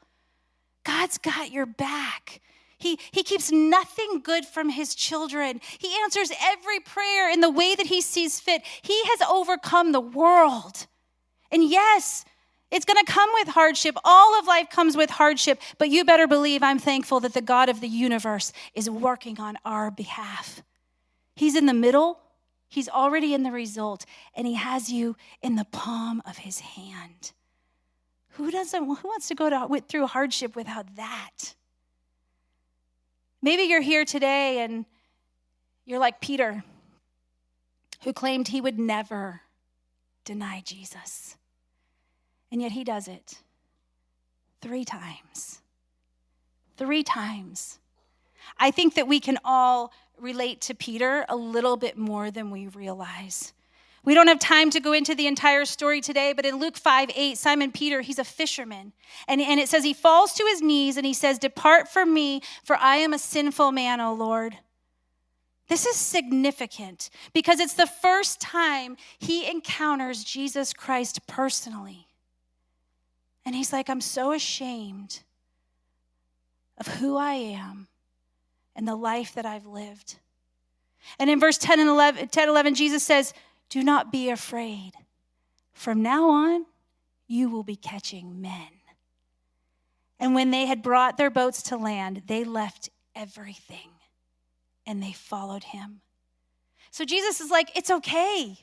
God's 0.84 1.20
got 1.20 1.52
your 1.52 1.68
back. 1.68 2.42
He, 2.78 3.00
he 3.12 3.24
keeps 3.24 3.52
nothing 3.52 4.22
good 4.22 4.46
from 4.46 4.70
his 4.70 4.96
children. 4.96 5.62
He 5.78 5.96
answers 6.04 6.32
every 6.42 6.80
prayer 6.80 7.30
in 7.32 7.42
the 7.42 7.50
way 7.50 7.76
that 7.76 7.88
he 7.88 8.02
sees 8.02 8.40
fit. 8.40 8.64
He 8.82 9.02
has 9.06 9.22
overcome 9.30 9.92
the 9.92 10.02
world. 10.02 10.88
And 11.52 11.64
yes, 11.64 12.26
it's 12.72 12.86
going 12.86 13.04
to 13.04 13.12
come 13.12 13.30
with 13.34 13.48
hardship. 13.48 13.96
All 14.04 14.38
of 14.40 14.48
life 14.48 14.70
comes 14.70 14.98
with 14.98 15.10
hardship, 15.10 15.62
but 15.78 15.90
you 15.90 16.04
better 16.04 16.28
believe 16.28 16.64
I'm 16.64 16.80
thankful 16.80 17.22
that 17.22 17.34
the 17.34 17.42
God 17.42 17.70
of 17.70 17.80
the 17.80 17.88
universe 17.88 18.52
is 18.74 18.90
working 18.90 19.40
on 19.40 19.58
our 19.64 19.92
behalf. 19.92 20.62
He's 21.36 21.56
in 21.56 21.66
the 21.66 21.74
middle, 21.74 22.20
He's 22.68 22.90
already 22.90 23.34
in 23.34 23.44
the 23.44 23.52
result, 23.52 24.06
and 24.36 24.46
He 24.46 24.56
has 24.56 24.92
you 24.92 25.16
in 25.42 25.56
the 25.56 25.66
palm 25.66 26.22
of 26.26 26.40
His 26.40 26.60
hand. 26.60 27.32
Who 28.32 28.52
doesn't 28.52 28.84
who 28.84 29.08
wants 29.08 29.30
to 29.30 29.36
go 29.36 29.50
to, 29.50 29.82
through 29.88 30.08
hardship 30.08 30.58
without 30.58 30.98
that? 30.98 31.56
Maybe 33.46 33.62
you're 33.62 33.80
here 33.80 34.06
today 34.06 34.64
and 34.64 34.86
you're 35.86 36.00
like 36.00 36.20
Peter, 36.20 36.64
who 38.04 38.12
claimed 38.12 38.48
he 38.48 38.60
would 38.60 38.80
never 38.80 39.42
deny 40.24 40.64
Jesus. 40.66 41.36
And 42.52 42.60
yet 42.60 42.72
he 42.72 42.84
does 42.84 43.08
it 43.08 43.44
three 44.62 44.84
times. 44.84 45.62
Three 46.76 47.04
times. 47.04 47.78
I 48.58 48.72
think 48.72 48.96
that 48.96 49.08
we 49.08 49.20
can 49.20 49.38
all 49.46 49.94
relate 50.20 50.60
to 50.62 50.74
Peter 50.74 51.24
a 51.30 51.36
little 51.36 51.78
bit 51.78 52.00
more 52.00 52.32
than 52.32 52.50
we 52.50 52.66
realize. 52.66 53.54
We 54.06 54.14
don't 54.14 54.28
have 54.28 54.40
time 54.40 54.70
to 54.70 54.80
go 54.80 54.94
into 54.94 55.16
the 55.16 55.26
entire 55.26 55.66
story 55.66 56.00
today, 56.00 56.34
but 56.34 56.46
in 56.46 56.60
Luke 56.60 56.78
5 56.78 57.10
8, 57.14 57.38
Simon 57.38 57.72
Peter, 57.72 58.02
he's 58.02 58.20
a 58.20 58.24
fisherman. 58.24 58.94
And, 59.28 59.42
and 59.42 59.60
it 59.60 59.68
says 59.68 59.84
he 59.84 59.94
falls 59.94 60.34
to 60.34 60.44
his 60.44 60.62
knees 60.62 60.96
and 60.96 61.06
he 61.06 61.14
says, 61.14 61.40
Depart 61.40 61.90
from 61.90 62.14
me, 62.14 62.42
for 62.64 62.76
I 62.78 62.98
am 62.98 63.14
a 63.14 63.20
sinful 63.20 63.72
man, 63.72 64.00
O 64.00 64.14
Lord. 64.14 64.58
This 65.68 65.88
is 65.88 65.96
significant 65.96 67.10
because 67.34 67.60
it's 67.60 67.74
the 67.74 67.88
first 67.88 68.40
time 68.40 68.98
he 69.18 69.50
encounters 69.50 70.24
Jesus 70.24 70.74
Christ 70.74 71.26
personally. 71.26 72.06
And 73.46 73.56
he's 73.56 73.74
like, 73.74 73.90
I'm 73.90 74.02
so 74.02 74.32
ashamed 74.32 75.22
of 76.78 76.88
who 76.88 77.18
I 77.18 77.34
am 77.34 77.88
and 78.76 78.88
the 78.88 78.96
life 78.96 79.34
that 79.34 79.46
I've 79.46 79.66
lived. 79.66 80.18
And 81.18 81.30
in 81.30 81.40
verse 81.40 81.58
10 81.58 81.80
and 81.80 81.90
11, 81.90 82.28
10, 82.28 82.50
11 82.50 82.76
Jesus 82.76 83.02
says, 83.04 83.34
do 83.70 83.84
not 83.84 84.12
be 84.12 84.30
afraid. 84.30 84.92
From 85.74 86.02
now 86.02 86.30
on, 86.30 86.66
you 87.28 87.50
will 87.50 87.64
be 87.64 87.76
catching 87.76 88.42
men. 88.42 88.70
And 90.20 90.34
when 90.34 90.52
they 90.52 90.66
had 90.66 90.82
brought 90.82 91.18
their 91.18 91.30
boats 91.30 91.62
to 91.64 91.78
land, 91.78 92.24
they 92.28 92.44
left 92.44 92.90
everything 93.16 93.90
and 94.88 95.02
they 95.02 95.12
followed 95.12 95.64
him. 95.64 96.02
So 96.92 97.04
Jesus 97.04 97.42
is 97.42 97.52
like, 97.52 97.76
It's 97.76 97.92
okay. 97.92 98.58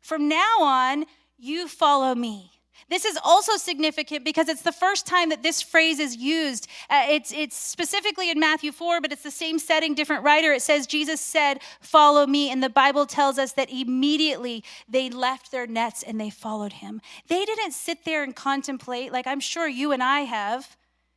From 0.00 0.28
now 0.28 0.60
on, 0.60 1.04
you 1.38 1.68
follow 1.68 2.14
me. 2.14 2.55
This 2.88 3.04
is 3.04 3.18
also 3.24 3.56
significant 3.56 4.24
because 4.24 4.48
it's 4.48 4.62
the 4.62 4.72
first 4.72 5.06
time 5.06 5.30
that 5.30 5.42
this 5.42 5.60
phrase 5.60 5.98
is 5.98 6.16
used. 6.16 6.68
Uh, 6.88 7.04
it's, 7.08 7.32
it's 7.32 7.56
specifically 7.56 8.30
in 8.30 8.38
Matthew 8.38 8.72
4, 8.72 9.00
but 9.00 9.12
it's 9.12 9.22
the 9.22 9.30
same 9.30 9.58
setting, 9.58 9.94
different 9.94 10.22
writer. 10.22 10.52
It 10.52 10.62
says, 10.62 10.86
Jesus 10.86 11.20
said, 11.20 11.60
Follow 11.80 12.26
me. 12.26 12.50
And 12.50 12.62
the 12.62 12.68
Bible 12.68 13.06
tells 13.06 13.38
us 13.38 13.52
that 13.52 13.70
immediately 13.70 14.62
they 14.88 15.10
left 15.10 15.50
their 15.50 15.66
nets 15.66 16.02
and 16.02 16.20
they 16.20 16.30
followed 16.30 16.74
him. 16.74 17.00
They 17.28 17.44
didn't 17.44 17.72
sit 17.72 18.04
there 18.04 18.22
and 18.22 18.34
contemplate, 18.34 19.12
like 19.12 19.26
I'm 19.26 19.40
sure 19.40 19.66
you 19.66 19.92
and 19.92 20.02
I 20.02 20.20
have, 20.20 20.76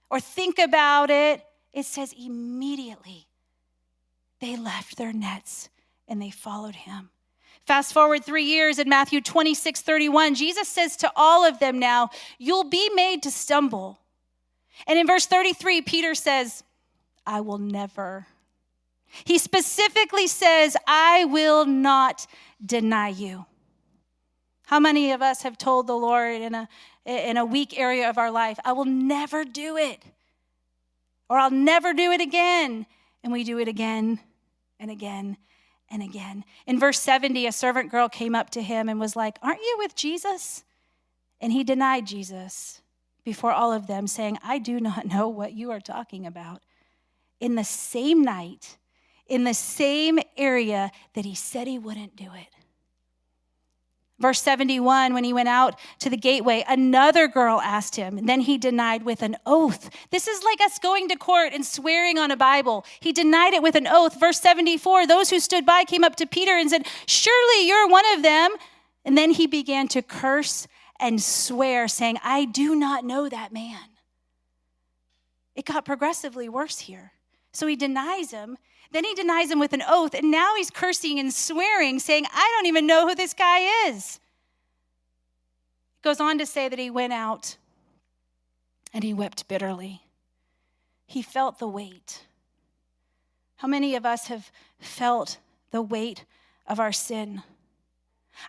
or 0.10 0.20
think 0.20 0.58
about 0.58 1.10
it. 1.10 1.44
It 1.72 1.86
says, 1.86 2.14
immediately 2.20 3.28
they 4.40 4.56
left 4.56 4.98
their 4.98 5.14
nets 5.14 5.70
and 6.08 6.22
they 6.22 6.32
followed 6.32 6.76
him. 6.76 7.12
Fast 7.70 7.94
forward 7.94 8.26
three 8.26 8.46
years 8.46 8.80
in 8.80 8.90
Matthew 8.90 9.22
26 9.22 9.82
31, 9.82 10.34
Jesus 10.34 10.68
says 10.68 10.96
to 10.96 11.12
all 11.16 11.46
of 11.46 11.60
them 11.60 11.78
now, 11.78 12.10
You'll 12.40 12.64
be 12.64 12.90
made 12.96 13.22
to 13.22 13.30
stumble. 13.30 14.00
And 14.88 14.98
in 14.98 15.06
verse 15.06 15.28
33, 15.28 15.84
Peter 15.84 16.16
says, 16.16 16.64
I 17.28 17.42
will 17.42 17.60
never. 17.60 18.26
He 19.24 19.38
specifically 19.38 20.26
says, 20.26 20.76
I 20.88 21.26
will 21.26 21.68
not 21.68 22.26
deny 22.66 23.10
you. 23.10 23.46
How 24.66 24.80
many 24.80 25.12
of 25.12 25.22
us 25.22 25.44
have 25.44 25.56
told 25.56 25.86
the 25.86 25.94
Lord 25.94 26.42
in 26.42 26.56
a, 26.56 26.68
in 27.06 27.38
a 27.38 27.46
weak 27.46 27.78
area 27.78 28.10
of 28.10 28.18
our 28.18 28.32
life, 28.32 28.58
I 28.66 28.74
will 28.74 28.86
never 28.86 29.46
do 29.46 29.78
it, 29.78 30.02
or 31.30 31.38
I'll 31.38 31.52
never 31.52 31.94
do 31.94 32.12
it 32.14 32.20
again? 32.20 32.88
And 33.24 33.32
we 33.32 33.44
do 33.44 33.60
it 33.60 33.68
again 33.68 34.20
and 34.80 34.90
again 34.90 35.38
and 35.92 36.02
again. 36.02 36.44
In 36.66 36.80
verse 36.80 37.00
70, 37.00 37.48
a 37.48 37.52
servant 37.52 37.92
girl 37.92 38.10
came 38.10 38.36
up 38.36 38.50
to 38.52 38.62
him 38.62 38.90
and 38.90 39.00
was 39.00 39.16
like, 39.16 39.38
Aren't 39.42 39.62
you 39.62 39.76
with 39.80 39.96
Jesus? 39.96 40.64
And 41.42 41.54
he 41.54 41.64
denied 41.64 42.06
Jesus 42.06 42.82
before 43.24 43.52
all 43.52 43.72
of 43.72 43.88
them, 43.88 44.08
saying, 44.08 44.38
I 44.44 44.60
do 44.60 44.80
not 44.80 45.06
know 45.06 45.28
what 45.28 45.54
you 45.54 45.72
are 45.72 45.80
talking 45.80 46.26
about. 46.26 46.62
In 47.40 47.56
the 47.56 47.64
same 47.64 48.24
night, 48.24 48.78
in 49.28 49.44
the 49.44 49.54
same 49.54 50.20
area 50.36 50.92
that 51.14 51.26
he 51.26 51.36
said 51.36 51.68
he 51.68 51.80
wouldn't 51.80 52.16
do 52.16 52.30
it. 52.34 52.59
Verse 54.20 54.42
71, 54.42 55.14
when 55.14 55.24
he 55.24 55.32
went 55.32 55.48
out 55.48 55.80
to 56.00 56.10
the 56.10 56.18
gateway, 56.18 56.66
another 56.68 57.28
girl 57.28 57.62
asked 57.62 57.96
him, 57.96 58.18
and 58.18 58.28
then 58.28 58.42
he 58.42 58.58
denied 58.58 59.04
with 59.04 59.22
an 59.22 59.38
oath. 59.46 59.90
This 60.10 60.28
is 60.28 60.44
like 60.44 60.60
us 60.60 60.78
going 60.78 61.08
to 61.08 61.16
court 61.16 61.54
and 61.54 61.66
swearing 61.66 62.18
on 62.18 62.30
a 62.30 62.36
Bible. 62.36 62.86
He 63.00 63.14
denied 63.14 63.54
it 63.54 63.64
with 63.64 63.76
an 63.76 63.88
oath. 63.88 64.20
Verse 64.20 64.40
74, 64.42 65.08
those 65.08 65.30
who 65.30 65.40
stood 65.40 65.66
by 65.66 65.86
came 65.86 66.04
up 66.04 66.18
to 66.18 66.26
Peter 66.26 66.52
and 66.52 66.70
said, 66.70 66.86
Surely 67.06 67.66
you're 67.66 67.88
one 67.88 68.06
of 68.14 68.22
them. 68.22 68.52
And 69.06 69.18
then 69.18 69.32
he 69.32 69.48
began 69.48 69.88
to 69.90 70.02
curse 70.02 70.68
and 71.00 71.24
swear, 71.24 71.88
saying, 71.88 72.18
I 72.22 72.44
do 72.44 72.76
not 72.76 73.06
know 73.06 73.30
that 73.30 73.54
man. 73.54 73.80
it 75.56 75.66
got 75.66 75.86
progressively 75.86 76.50
worse 76.50 76.80
here. 76.80 77.14
So 77.52 77.68
he 77.68 77.76
denies 77.76 78.32
him. 78.32 78.58
Then 78.92 79.04
he 79.04 79.14
denies 79.14 79.52
him 79.52 79.60
with 79.60 79.74
an 79.74 79.84
oath. 79.88 80.14
And 80.14 80.32
now 80.32 80.56
he's 80.56 80.72
cursing 80.72 81.20
and 81.20 81.34
swearing, 81.34 82.00
saying, 82.00 82.26
I 82.32 82.54
don't 82.56 82.66
even 82.66 82.88
know 82.88 83.08
who 83.08 83.16
this 83.16 83.34
guy 83.34 83.88
is. 83.88 84.20
It 86.00 86.04
goes 86.04 86.20
on 86.20 86.38
to 86.40 86.46
say 86.46 86.70
that 86.70 86.80
he 86.80 86.90
went 86.90 87.14
out 87.14 87.58
and 88.94 89.04
he 89.04 89.14
wept 89.14 89.48
bitterly. 89.48 90.02
He 91.06 91.22
felt 91.22 91.60
the 91.60 91.68
weight. 91.68 92.24
How 93.58 93.68
many 93.68 93.96
of 93.96 94.06
us 94.06 94.28
have 94.28 94.52
felt 94.80 95.38
the 95.72 95.82
weight 95.82 96.26
of 96.66 96.80
our 96.80 96.92
sin? 96.92 97.44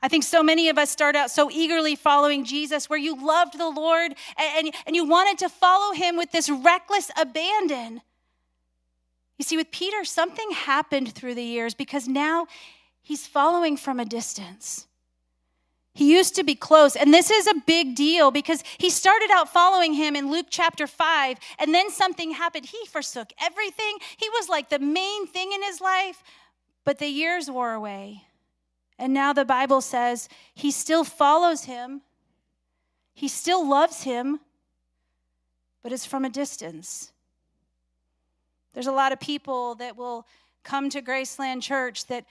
I 0.02 0.08
think 0.08 0.24
so 0.24 0.42
many 0.42 0.68
of 0.68 0.78
us 0.78 0.90
start 0.90 1.16
out 1.16 1.30
so 1.30 1.50
eagerly 1.50 1.96
following 1.96 2.44
Jesus, 2.44 2.88
where 2.88 2.98
you 2.98 3.16
loved 3.16 3.58
the 3.58 3.68
Lord 3.68 4.14
and, 4.38 4.66
and, 4.66 4.74
and 4.86 4.94
you 4.94 5.04
wanted 5.04 5.38
to 5.38 5.48
follow 5.48 5.92
him 5.92 6.16
with 6.16 6.30
this 6.30 6.48
reckless 6.48 7.10
abandon. 7.20 8.02
You 9.40 9.44
see, 9.44 9.56
with 9.56 9.70
Peter, 9.70 10.04
something 10.04 10.50
happened 10.50 11.14
through 11.14 11.34
the 11.34 11.42
years 11.42 11.72
because 11.72 12.06
now 12.06 12.46
he's 13.00 13.26
following 13.26 13.78
from 13.78 13.98
a 13.98 14.04
distance. 14.04 14.86
He 15.94 16.12
used 16.12 16.34
to 16.34 16.44
be 16.44 16.54
close. 16.54 16.94
And 16.94 17.14
this 17.14 17.30
is 17.30 17.46
a 17.46 17.54
big 17.66 17.96
deal 17.96 18.30
because 18.30 18.62
he 18.76 18.90
started 18.90 19.30
out 19.32 19.50
following 19.50 19.94
him 19.94 20.14
in 20.14 20.30
Luke 20.30 20.48
chapter 20.50 20.86
5, 20.86 21.38
and 21.58 21.72
then 21.72 21.90
something 21.90 22.32
happened. 22.32 22.66
He 22.66 22.84
forsook 22.84 23.32
everything. 23.40 23.96
He 24.18 24.28
was 24.28 24.50
like 24.50 24.68
the 24.68 24.78
main 24.78 25.26
thing 25.26 25.52
in 25.52 25.62
his 25.62 25.80
life, 25.80 26.22
but 26.84 26.98
the 26.98 27.08
years 27.08 27.50
wore 27.50 27.72
away. 27.72 28.24
And 28.98 29.14
now 29.14 29.32
the 29.32 29.46
Bible 29.46 29.80
says 29.80 30.28
he 30.54 30.70
still 30.70 31.02
follows 31.02 31.64
him, 31.64 32.02
he 33.14 33.26
still 33.26 33.66
loves 33.66 34.02
him, 34.02 34.40
but 35.82 35.92
it's 35.92 36.04
from 36.04 36.26
a 36.26 36.30
distance. 36.30 37.14
There's 38.74 38.86
a 38.86 38.92
lot 38.92 39.12
of 39.12 39.20
people 39.20 39.74
that 39.76 39.96
will 39.96 40.26
come 40.62 40.90
to 40.90 41.02
Graceland 41.02 41.62
Church 41.62 42.06
that 42.06 42.24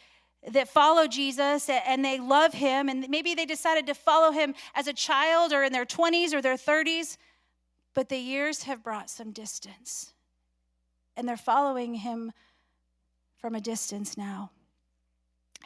that 0.51 0.69
follow 0.69 1.05
Jesus 1.05 1.69
and 1.69 2.03
they 2.03 2.17
love 2.17 2.53
him 2.53 2.87
and 2.87 3.09
maybe 3.09 3.35
they 3.35 3.45
decided 3.45 3.85
to 3.87 3.93
follow 3.93 4.31
him 4.31 4.55
as 4.73 4.87
a 4.87 4.93
child 4.93 5.51
or 5.51 5.63
in 5.63 5.73
their 5.73 5.85
20s 5.85 6.33
or 6.33 6.41
their 6.41 6.55
30s 6.55 7.17
but 7.93 8.07
the 8.07 8.17
years 8.17 8.63
have 8.63 8.81
brought 8.81 9.09
some 9.09 9.31
distance 9.31 10.13
and 11.17 11.27
they're 11.27 11.35
following 11.35 11.95
him 11.95 12.31
from 13.37 13.55
a 13.55 13.59
distance 13.59 14.17
now. 14.17 14.51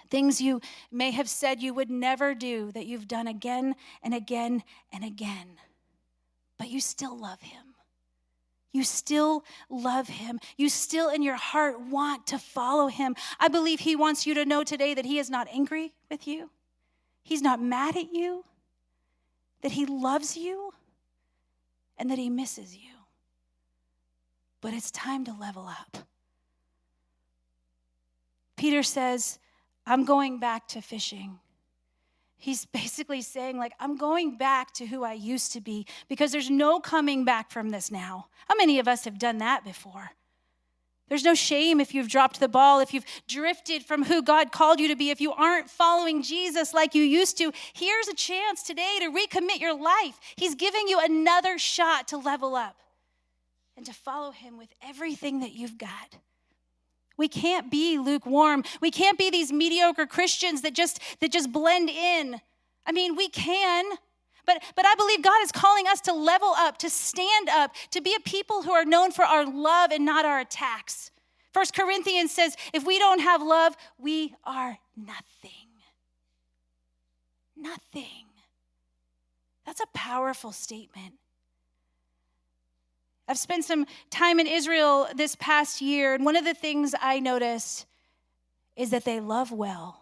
Things 0.09 0.41
you 0.41 0.59
may 0.91 1.11
have 1.11 1.29
said 1.29 1.61
you 1.61 1.73
would 1.73 1.91
never 1.91 2.33
do 2.33 2.71
that 2.71 2.87
you've 2.87 3.07
done 3.07 3.27
again 3.27 3.75
and 4.01 4.13
again 4.13 4.63
and 4.91 5.03
again 5.03 5.57
but 6.57 6.69
you 6.69 6.79
still 6.79 7.17
love 7.17 7.41
him 7.41 7.72
you 8.73 8.83
still 8.83 9.45
love 9.69 10.07
him. 10.09 10.39
You 10.57 10.67
still, 10.67 11.09
in 11.09 11.21
your 11.21 11.35
heart, 11.35 11.79
want 11.79 12.27
to 12.27 12.39
follow 12.39 12.87
him. 12.87 13.15
I 13.39 13.47
believe 13.47 13.79
he 13.79 13.95
wants 13.95 14.25
you 14.25 14.33
to 14.33 14.45
know 14.45 14.63
today 14.63 14.95
that 14.95 15.05
he 15.05 15.19
is 15.19 15.29
not 15.29 15.47
angry 15.53 15.93
with 16.09 16.27
you, 16.27 16.49
he's 17.23 17.41
not 17.41 17.61
mad 17.61 17.95
at 17.95 18.11
you, 18.11 18.43
that 19.61 19.71
he 19.71 19.85
loves 19.85 20.35
you, 20.35 20.73
and 21.97 22.09
that 22.09 22.17
he 22.17 22.29
misses 22.29 22.75
you. 22.75 22.89
But 24.59 24.73
it's 24.73 24.91
time 24.91 25.23
to 25.25 25.33
level 25.33 25.67
up. 25.67 26.05
Peter 28.57 28.81
says, 28.81 29.39
I'm 29.85 30.05
going 30.05 30.39
back 30.39 30.67
to 30.69 30.81
fishing 30.81 31.39
he's 32.43 32.65
basically 32.81 33.21
saying 33.21 33.57
like 33.57 33.73
i'm 33.79 33.95
going 33.95 34.37
back 34.37 34.73
to 34.73 34.85
who 34.85 35.03
i 35.03 35.13
used 35.13 35.51
to 35.53 35.61
be 35.61 35.85
because 36.09 36.31
there's 36.31 36.49
no 36.49 36.79
coming 36.79 37.25
back 37.25 37.49
from 37.49 37.69
this 37.69 37.89
now. 37.91 38.27
How 38.47 38.55
many 38.55 38.79
of 38.79 38.87
us 38.87 39.05
have 39.05 39.17
done 39.17 39.37
that 39.39 39.63
before? 39.63 40.11
There's 41.09 41.23
no 41.23 41.33
shame 41.33 41.79
if 41.79 41.93
you've 41.93 42.09
dropped 42.09 42.39
the 42.39 42.47
ball 42.47 42.79
if 42.79 42.93
you've 42.93 43.05
drifted 43.27 43.85
from 43.85 44.03
who 44.03 44.21
god 44.21 44.51
called 44.51 44.79
you 44.79 44.87
to 44.87 44.95
be 44.95 45.09
if 45.09 45.21
you 45.21 45.31
aren't 45.31 45.69
following 45.69 46.21
jesus 46.23 46.73
like 46.73 46.95
you 46.95 47.03
used 47.03 47.37
to. 47.37 47.51
Here's 47.73 48.07
a 48.07 48.15
chance 48.15 48.63
today 48.63 48.97
to 48.99 49.11
recommit 49.11 49.59
your 49.59 49.77
life. 49.77 50.19
He's 50.35 50.55
giving 50.55 50.87
you 50.87 50.99
another 51.01 51.57
shot 51.57 52.07
to 52.09 52.17
level 52.17 52.55
up 52.55 52.77
and 53.75 53.85
to 53.85 53.93
follow 53.93 54.31
him 54.31 54.57
with 54.57 54.69
everything 54.81 55.39
that 55.41 55.53
you've 55.53 55.77
got 55.77 56.17
we 57.17 57.27
can't 57.27 57.69
be 57.69 57.97
lukewarm. 57.97 58.63
We 58.81 58.91
can't 58.91 59.17
be 59.17 59.29
these 59.29 59.51
mediocre 59.51 60.05
Christians 60.05 60.61
that 60.61 60.73
just 60.73 60.99
that 61.19 61.31
just 61.31 61.51
blend 61.51 61.89
in. 61.89 62.41
I 62.85 62.91
mean, 62.91 63.15
we 63.15 63.29
can, 63.29 63.85
but 64.45 64.63
but 64.75 64.85
I 64.85 64.95
believe 64.95 65.21
God 65.21 65.41
is 65.43 65.51
calling 65.51 65.87
us 65.87 66.01
to 66.01 66.13
level 66.13 66.53
up, 66.57 66.77
to 66.79 66.89
stand 66.89 67.49
up, 67.49 67.73
to 67.91 68.01
be 68.01 68.15
a 68.15 68.19
people 68.21 68.63
who 68.63 68.71
are 68.71 68.85
known 68.85 69.11
for 69.11 69.23
our 69.25 69.45
love 69.45 69.91
and 69.91 70.05
not 70.05 70.25
our 70.25 70.39
attacks. 70.39 71.11
First 71.53 71.75
Corinthians 71.75 72.31
says, 72.31 72.57
if 72.73 72.83
we 72.83 72.97
don't 72.97 73.19
have 73.19 73.41
love, 73.43 73.75
we 73.99 74.33
are 74.43 74.79
nothing. 74.97 75.69
Nothing. 77.55 78.25
That's 79.63 79.79
a 79.79 79.87
powerful 79.93 80.51
statement. 80.51 81.13
I've 83.27 83.37
spent 83.37 83.63
some 83.65 83.85
time 84.09 84.39
in 84.39 84.47
Israel 84.47 85.07
this 85.15 85.35
past 85.35 85.81
year, 85.81 86.13
and 86.13 86.25
one 86.25 86.35
of 86.35 86.43
the 86.43 86.53
things 86.53 86.93
I 87.01 87.19
noticed 87.19 87.85
is 88.75 88.89
that 88.89 89.05
they 89.05 89.19
love 89.19 89.51
well. 89.51 89.99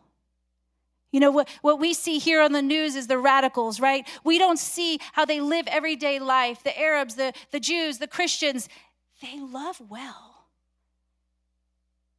You 1.11 1.19
know, 1.19 1.31
what, 1.31 1.49
what 1.61 1.79
we 1.79 1.93
see 1.93 2.19
here 2.19 2.41
on 2.41 2.53
the 2.53 2.61
news 2.61 2.95
is 2.95 3.07
the 3.07 3.17
radicals, 3.17 3.79
right? 3.79 4.07
We 4.23 4.37
don't 4.37 4.57
see 4.57 4.99
how 5.11 5.25
they 5.25 5.41
live 5.41 5.67
everyday 5.67 6.19
life. 6.19 6.63
The 6.63 6.77
Arabs, 6.79 7.15
the, 7.15 7.33
the 7.51 7.59
Jews, 7.59 7.97
the 7.97 8.07
Christians, 8.07 8.69
they 9.21 9.39
love 9.39 9.81
well. 9.89 10.45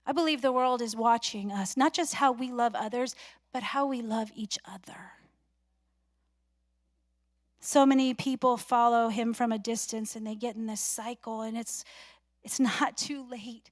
I 0.05 0.13
believe 0.13 0.43
the 0.43 0.53
world 0.53 0.83
is 0.83 0.95
watching 0.95 1.51
us, 1.51 1.77
not 1.77 1.95
just 1.95 2.15
how 2.15 2.33
we 2.33 2.53
love 2.53 2.75
others, 2.75 3.15
but 3.53 3.63
how 3.63 3.87
we 3.87 4.03
love 4.03 4.31
each 4.35 4.59
other. 4.67 5.13
So 7.65 7.87
many 7.87 8.13
people 8.13 8.57
follow 8.57 9.09
him 9.09 9.33
from 9.33 9.53
a 9.53 9.59
distance 9.59 10.17
and 10.17 10.27
they 10.27 10.35
get 10.35 10.57
in 10.57 10.67
this 10.67 10.81
cycle, 10.81 11.43
and 11.43 11.57
it's, 11.57 11.85
it's 12.43 12.59
not 12.81 12.97
too 12.97 13.25
late 13.31 13.71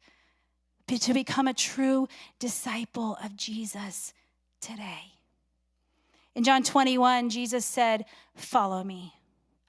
to 0.87 1.13
become 1.13 1.49
a 1.49 1.55
true 1.55 2.09
disciple 2.39 3.19
of 3.23 3.37
Jesus 3.37 4.15
today. 4.61 5.13
In 6.37 6.45
John 6.45 6.63
21, 6.63 7.31
Jesus 7.31 7.65
said, 7.65 8.05
Follow 8.37 8.85
me. 8.85 9.13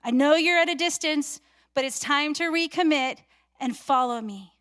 I 0.04 0.12
know 0.12 0.36
you're 0.36 0.58
at 0.58 0.70
a 0.70 0.76
distance, 0.76 1.42
but 1.74 1.84
it's 1.84 2.00
time 2.00 2.36
to 2.36 2.44
recommit 2.44 3.18
and 3.60 3.76
follow 3.76 4.22
me. 4.22 4.54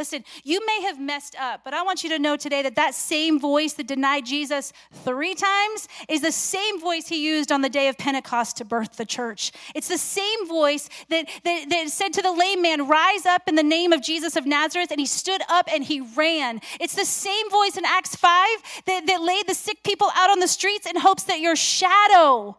Listen, 0.00 0.24
you 0.44 0.64
may 0.64 0.80
have 0.80 0.98
messed 0.98 1.36
up, 1.38 1.60
but 1.62 1.74
I 1.74 1.82
want 1.82 2.02
you 2.02 2.08
to 2.08 2.18
know 2.18 2.34
today 2.34 2.62
that 2.62 2.76
that 2.76 2.94
same 2.94 3.38
voice 3.38 3.74
that 3.74 3.86
denied 3.86 4.24
Jesus 4.24 4.72
three 5.04 5.34
times 5.34 5.88
is 6.08 6.22
the 6.22 6.32
same 6.32 6.80
voice 6.80 7.06
he 7.08 7.22
used 7.22 7.52
on 7.52 7.60
the 7.60 7.68
day 7.68 7.86
of 7.88 7.98
Pentecost 7.98 8.56
to 8.56 8.64
birth 8.64 8.96
the 8.96 9.04
church. 9.04 9.52
It's 9.74 9.88
the 9.88 9.98
same 9.98 10.48
voice 10.48 10.88
that, 11.10 11.28
that, 11.44 11.66
that 11.68 11.90
said 11.90 12.14
to 12.14 12.22
the 12.22 12.32
lame 12.32 12.62
man, 12.62 12.88
Rise 12.88 13.26
up 13.26 13.42
in 13.46 13.56
the 13.56 13.62
name 13.62 13.92
of 13.92 14.00
Jesus 14.00 14.36
of 14.36 14.46
Nazareth, 14.46 14.90
and 14.90 14.98
he 14.98 15.04
stood 15.04 15.42
up 15.50 15.68
and 15.70 15.84
he 15.84 16.00
ran. 16.00 16.62
It's 16.80 16.94
the 16.94 17.04
same 17.04 17.50
voice 17.50 17.76
in 17.76 17.84
Acts 17.84 18.16
5 18.16 18.48
that, 18.86 19.06
that 19.06 19.20
laid 19.20 19.48
the 19.48 19.54
sick 19.54 19.82
people 19.84 20.08
out 20.14 20.30
on 20.30 20.38
the 20.38 20.48
streets 20.48 20.86
in 20.86 20.96
hopes 20.96 21.24
that 21.24 21.40
your 21.40 21.56
shadow 21.56 22.56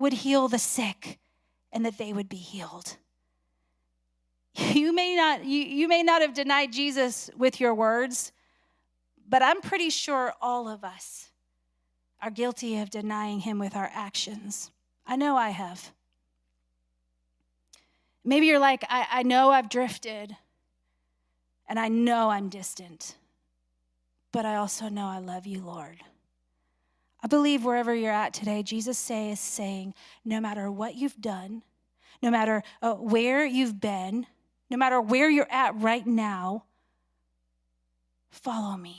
would 0.00 0.14
heal 0.14 0.48
the 0.48 0.58
sick 0.58 1.20
and 1.70 1.86
that 1.86 1.98
they 1.98 2.12
would 2.12 2.28
be 2.28 2.38
healed. 2.38 2.96
You 4.54 4.92
may 4.92 5.16
not 5.16 5.44
you, 5.44 5.60
you 5.62 5.88
may 5.88 6.02
not 6.02 6.22
have 6.22 6.34
denied 6.34 6.72
Jesus 6.72 7.30
with 7.36 7.60
your 7.60 7.74
words, 7.74 8.32
but 9.28 9.42
I'm 9.42 9.60
pretty 9.60 9.90
sure 9.90 10.34
all 10.40 10.68
of 10.68 10.84
us 10.84 11.30
are 12.20 12.30
guilty 12.30 12.78
of 12.78 12.90
denying 12.90 13.40
him 13.40 13.58
with 13.58 13.74
our 13.74 13.90
actions. 13.92 14.70
I 15.06 15.16
know 15.16 15.36
I 15.36 15.50
have. 15.50 15.92
Maybe 18.24 18.46
you're 18.46 18.60
like, 18.60 18.84
I, 18.88 19.06
I 19.10 19.22
know 19.24 19.50
I've 19.50 19.68
drifted 19.68 20.36
and 21.68 21.78
I 21.78 21.88
know 21.88 22.30
I'm 22.30 22.48
distant, 22.48 23.16
but 24.30 24.46
I 24.46 24.56
also 24.56 24.88
know 24.88 25.06
I 25.06 25.18
love 25.18 25.46
you, 25.46 25.60
Lord. 25.60 25.98
I 27.22 27.26
believe 27.28 27.64
wherever 27.64 27.94
you're 27.94 28.12
at 28.12 28.34
today, 28.34 28.62
Jesus 28.62 28.98
say, 28.98 29.30
is 29.30 29.40
saying, 29.40 29.94
no 30.24 30.40
matter 30.40 30.70
what 30.70 30.94
you've 30.94 31.20
done, 31.20 31.62
no 32.22 32.30
matter 32.30 32.62
uh, 32.80 32.94
where 32.94 33.44
you've 33.44 33.80
been, 33.80 34.26
no 34.72 34.78
matter 34.78 35.00
where 35.00 35.28
you're 35.28 35.50
at 35.50 35.76
right 35.76 36.06
now, 36.06 36.64
follow 38.30 38.74
me. 38.76 38.96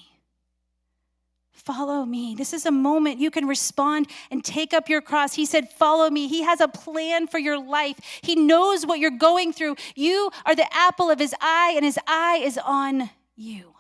Follow 1.52 2.06
me. 2.06 2.36
This 2.36 2.54
is 2.54 2.68
a 2.68 2.72
moment 2.72 3.20
you 3.20 3.32
can 3.32 3.48
respond 3.48 4.08
and 4.30 4.44
take 4.44 4.72
up 4.74 4.88
your 4.88 5.02
cross. 5.02 5.34
He 5.34 5.46
said, 5.46 5.70
Follow 5.70 6.10
me. 6.10 6.28
He 6.28 6.44
has 6.44 6.62
a 6.62 6.68
plan 6.68 7.26
for 7.26 7.40
your 7.40 7.58
life. 7.58 8.00
He 8.22 8.36
knows 8.36 8.86
what 8.86 9.00
you're 9.00 9.12
going 9.12 9.52
through. 9.52 9.78
You 9.96 10.30
are 10.46 10.56
the 10.56 10.72
apple 10.76 11.10
of 11.10 11.20
his 11.20 11.34
eye, 11.42 11.74
and 11.76 11.84
his 11.84 11.98
eye 12.06 12.42
is 12.44 12.60
on 12.64 13.10
you. 13.36 13.74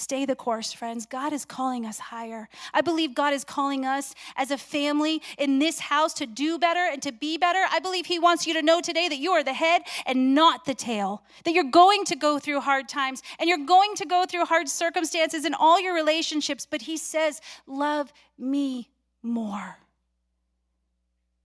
Stay 0.00 0.24
the 0.24 0.34
course, 0.34 0.72
friends. 0.72 1.04
God 1.04 1.34
is 1.34 1.44
calling 1.44 1.84
us 1.84 1.98
higher. 1.98 2.48
I 2.72 2.80
believe 2.80 3.14
God 3.14 3.34
is 3.34 3.44
calling 3.44 3.84
us 3.84 4.14
as 4.34 4.50
a 4.50 4.56
family 4.56 5.20
in 5.36 5.58
this 5.58 5.78
house 5.78 6.14
to 6.14 6.26
do 6.26 6.58
better 6.58 6.88
and 6.90 7.02
to 7.02 7.12
be 7.12 7.36
better. 7.36 7.62
I 7.70 7.80
believe 7.80 8.06
He 8.06 8.18
wants 8.18 8.46
you 8.46 8.54
to 8.54 8.62
know 8.62 8.80
today 8.80 9.10
that 9.10 9.18
you 9.18 9.32
are 9.32 9.44
the 9.44 9.52
head 9.52 9.82
and 10.06 10.34
not 10.34 10.64
the 10.64 10.72
tail, 10.72 11.22
that 11.44 11.52
you're 11.52 11.64
going 11.64 12.06
to 12.06 12.16
go 12.16 12.38
through 12.38 12.60
hard 12.60 12.88
times 12.88 13.22
and 13.38 13.46
you're 13.46 13.66
going 13.66 13.94
to 13.96 14.06
go 14.06 14.24
through 14.24 14.46
hard 14.46 14.70
circumstances 14.70 15.44
in 15.44 15.52
all 15.52 15.78
your 15.78 15.94
relationships, 15.94 16.66
but 16.68 16.80
He 16.80 16.96
says, 16.96 17.42
Love 17.66 18.10
me 18.38 18.88
more. 19.22 19.76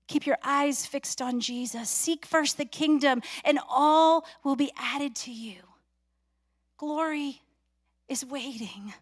Keep 0.07 0.25
your 0.25 0.37
eyes 0.45 0.85
fixed 0.85 1.21
on 1.21 1.41
Jesus. 1.41 1.89
Seek 1.89 2.25
first 2.25 2.57
the 2.57 2.63
kingdom, 2.63 3.21
and 3.43 3.59
all 3.69 4.25
will 4.45 4.55
be 4.55 4.71
added 4.77 5.13
to 5.17 5.31
you. 5.33 5.57
Glory 6.77 7.41
is 8.07 8.25
waiting. 8.25 8.93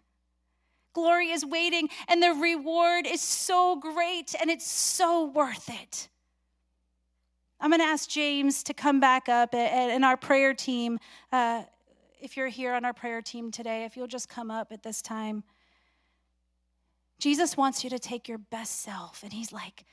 Glory 0.92 1.30
is 1.30 1.44
waiting, 1.44 1.88
and 2.08 2.22
the 2.22 2.30
reward 2.30 3.06
is 3.06 3.20
so 3.20 3.76
great 3.76 4.34
and 4.40 4.48
it's 4.48 4.70
so 4.70 5.24
worth 5.26 5.68
it. 5.68 6.08
I'm 7.60 7.70
going 7.70 7.80
to 7.80 7.86
ask 7.86 8.08
James 8.08 8.62
to 8.64 8.74
come 8.74 9.00
back 9.00 9.28
up 9.28 9.54
and 9.54 10.04
our 10.04 10.16
prayer 10.16 10.54
team. 10.54 10.98
Uh, 11.32 11.62
if 12.20 12.36
you're 12.36 12.48
here 12.48 12.74
on 12.74 12.84
our 12.84 12.92
prayer 12.92 13.22
team 13.22 13.50
today, 13.50 13.84
if 13.84 13.96
you'll 13.96 14.06
just 14.06 14.28
come 14.28 14.50
up 14.50 14.70
at 14.70 14.82
this 14.82 15.02
time. 15.02 15.44
Jesus 17.18 17.56
wants 17.56 17.84
you 17.84 17.90
to 17.90 17.98
take 17.98 18.28
your 18.28 18.38
best 18.38 18.82
self, 18.82 19.22
and 19.22 19.32
He's 19.32 19.52
like, 19.52 19.84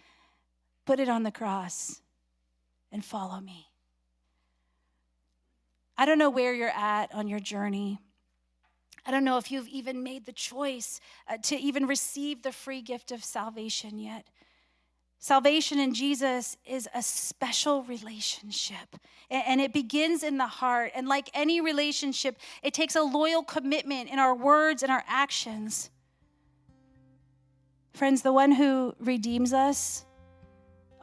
put 0.85 0.99
it 0.99 1.09
on 1.09 1.23
the 1.23 1.31
cross 1.31 2.01
and 2.91 3.03
follow 3.05 3.39
me. 3.39 3.67
I 5.97 6.05
don't 6.05 6.17
know 6.17 6.29
where 6.29 6.53
you're 6.53 6.69
at 6.69 7.13
on 7.13 7.27
your 7.27 7.39
journey. 7.39 7.99
I 9.05 9.11
don't 9.11 9.23
know 9.23 9.37
if 9.37 9.51
you've 9.51 9.67
even 9.67 10.03
made 10.03 10.25
the 10.25 10.31
choice 10.31 10.99
uh, 11.27 11.37
to 11.43 11.55
even 11.55 11.87
receive 11.87 12.43
the 12.43 12.51
free 12.51 12.81
gift 12.81 13.11
of 13.11 13.23
salvation 13.23 13.99
yet. 13.99 14.27
Salvation 15.17 15.79
in 15.79 15.93
Jesus 15.93 16.57
is 16.65 16.89
a 16.95 17.03
special 17.03 17.83
relationship, 17.83 18.95
and 19.29 19.61
it 19.61 19.71
begins 19.71 20.23
in 20.23 20.37
the 20.37 20.47
heart. 20.47 20.91
And 20.95 21.07
like 21.07 21.29
any 21.35 21.61
relationship, 21.61 22.37
it 22.63 22.73
takes 22.73 22.95
a 22.95 23.03
loyal 23.03 23.43
commitment 23.43 24.09
in 24.09 24.17
our 24.17 24.35
words 24.35 24.81
and 24.81 24.91
our 24.91 25.03
actions. 25.07 25.91
Friends, 27.93 28.23
the 28.23 28.33
one 28.33 28.51
who 28.51 28.95
redeems 28.99 29.53
us 29.53 30.05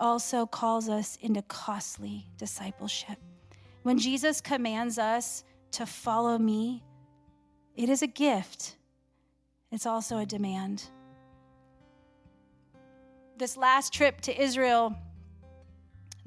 also 0.01 0.47
calls 0.47 0.89
us 0.89 1.17
into 1.21 1.43
costly 1.43 2.27
discipleship. 2.39 3.19
When 3.85 3.99
Jesus 3.99 4.41
commands 4.41 4.99
us 4.99 5.45
to 5.73 5.87
follow 5.87 6.39
me, 6.39 6.83
it 7.79 7.89
is 7.89 8.03
a 8.03 8.09
gift, 8.09 8.75
it's 9.71 9.87
also 9.87 10.19
a 10.19 10.27
demand. 10.27 10.83
This 13.39 13.57
last 13.57 13.93
trip 13.93 14.21
to 14.23 14.43
Israel, 14.43 14.97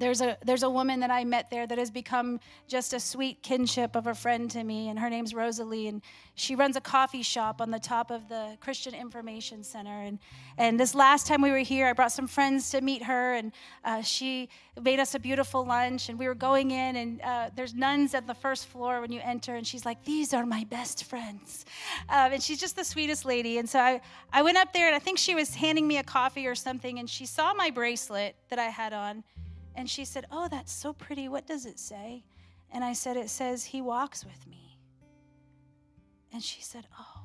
there's 0.02 0.20
a, 0.20 0.36
there's 0.44 0.64
a 0.64 0.70
woman 0.70 0.98
that 0.98 1.12
I 1.12 1.24
met 1.24 1.48
there 1.48 1.64
that 1.64 1.78
has 1.78 1.90
become 1.90 2.40
just 2.66 2.92
a 2.92 2.98
sweet 2.98 3.40
kinship 3.42 3.94
of 3.94 4.08
a 4.08 4.14
friend 4.14 4.50
to 4.50 4.64
me, 4.64 4.88
and 4.88 4.98
her 4.98 5.08
name's 5.08 5.32
Rosalie, 5.32 5.86
and 5.86 6.02
she 6.34 6.56
runs 6.56 6.74
a 6.74 6.80
coffee 6.80 7.22
shop 7.22 7.60
on 7.60 7.70
the 7.70 7.78
top 7.78 8.10
of 8.10 8.28
the 8.28 8.56
Christian 8.60 8.94
Information 8.94 9.62
Center. 9.62 10.02
And, 10.02 10.18
and 10.58 10.78
this 10.78 10.96
last 10.96 11.28
time 11.28 11.40
we 11.40 11.52
were 11.52 11.58
here, 11.58 11.86
I 11.86 11.92
brought 11.92 12.10
some 12.10 12.26
friends 12.26 12.70
to 12.70 12.80
meet 12.80 13.04
her, 13.04 13.34
and 13.34 13.52
uh, 13.84 14.02
she 14.02 14.48
made 14.82 14.98
us 14.98 15.14
a 15.14 15.20
beautiful 15.20 15.64
lunch, 15.64 16.08
and 16.08 16.18
we 16.18 16.26
were 16.26 16.34
going 16.34 16.72
in, 16.72 16.96
and 16.96 17.20
uh, 17.20 17.50
there's 17.54 17.74
nuns 17.74 18.12
at 18.14 18.26
the 18.26 18.34
first 18.34 18.66
floor 18.66 19.00
when 19.00 19.12
you 19.12 19.20
enter, 19.22 19.54
and 19.54 19.64
she's 19.64 19.86
like, 19.86 20.04
These 20.04 20.34
are 20.34 20.44
my 20.44 20.64
best 20.64 21.04
friends. 21.04 21.64
Um, 22.08 22.32
and 22.32 22.42
she's 22.42 22.58
just 22.58 22.74
the 22.74 22.84
sweetest 22.84 23.24
lady. 23.24 23.58
And 23.58 23.68
so 23.68 23.78
I, 23.78 24.00
I 24.32 24.42
went 24.42 24.58
up 24.58 24.72
there, 24.72 24.88
and 24.88 24.96
I 24.96 24.98
think 24.98 25.18
she 25.18 25.36
was 25.36 25.54
handing 25.54 25.86
me 25.86 25.98
a 25.98 26.02
coffee 26.02 26.48
or 26.48 26.56
something, 26.56 26.98
and 26.98 27.08
she 27.08 27.24
saw 27.24 27.54
my 27.54 27.70
bracelet 27.70 28.34
that 28.48 28.58
I 28.58 28.66
had 28.66 28.92
on. 28.92 29.22
And 29.74 29.88
she 29.88 30.04
said, 30.04 30.26
Oh, 30.30 30.48
that's 30.48 30.72
so 30.72 30.92
pretty. 30.92 31.28
What 31.28 31.46
does 31.46 31.66
it 31.66 31.78
say? 31.78 32.24
And 32.70 32.84
I 32.84 32.92
said, 32.92 33.16
It 33.16 33.30
says, 33.30 33.64
He 33.64 33.80
walks 33.80 34.24
with 34.24 34.46
me. 34.46 34.78
And 36.32 36.42
she 36.42 36.62
said, 36.62 36.86
Oh, 36.98 37.22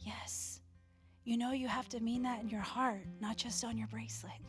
yes. 0.00 0.60
You 1.24 1.36
know, 1.36 1.52
you 1.52 1.68
have 1.68 1.88
to 1.90 2.00
mean 2.00 2.22
that 2.22 2.40
in 2.40 2.48
your 2.48 2.60
heart, 2.60 3.04
not 3.20 3.36
just 3.36 3.64
on 3.64 3.76
your 3.76 3.88
bracelet. 3.88 4.32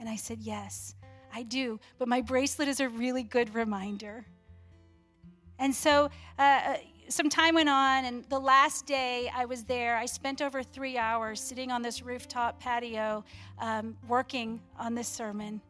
And 0.00 0.08
I 0.08 0.16
said, 0.16 0.40
Yes, 0.40 0.96
I 1.32 1.44
do. 1.44 1.78
But 1.98 2.08
my 2.08 2.20
bracelet 2.20 2.66
is 2.66 2.80
a 2.80 2.88
really 2.88 3.22
good 3.22 3.54
reminder. 3.54 4.26
And 5.60 5.72
so, 5.72 6.10
uh, 6.36 6.42
uh 6.42 6.76
some 7.08 7.28
time 7.28 7.54
went 7.54 7.68
on, 7.68 8.04
and 8.06 8.24
the 8.24 8.38
last 8.38 8.86
day 8.86 9.30
I 9.34 9.44
was 9.44 9.64
there, 9.64 9.96
I 9.96 10.06
spent 10.06 10.40
over 10.40 10.62
three 10.62 10.96
hours 10.96 11.40
sitting 11.40 11.70
on 11.70 11.82
this 11.82 12.02
rooftop 12.02 12.58
patio 12.60 13.24
um, 13.58 13.96
working 14.08 14.60
on 14.78 14.94
this 14.94 15.08
sermon. 15.08 15.60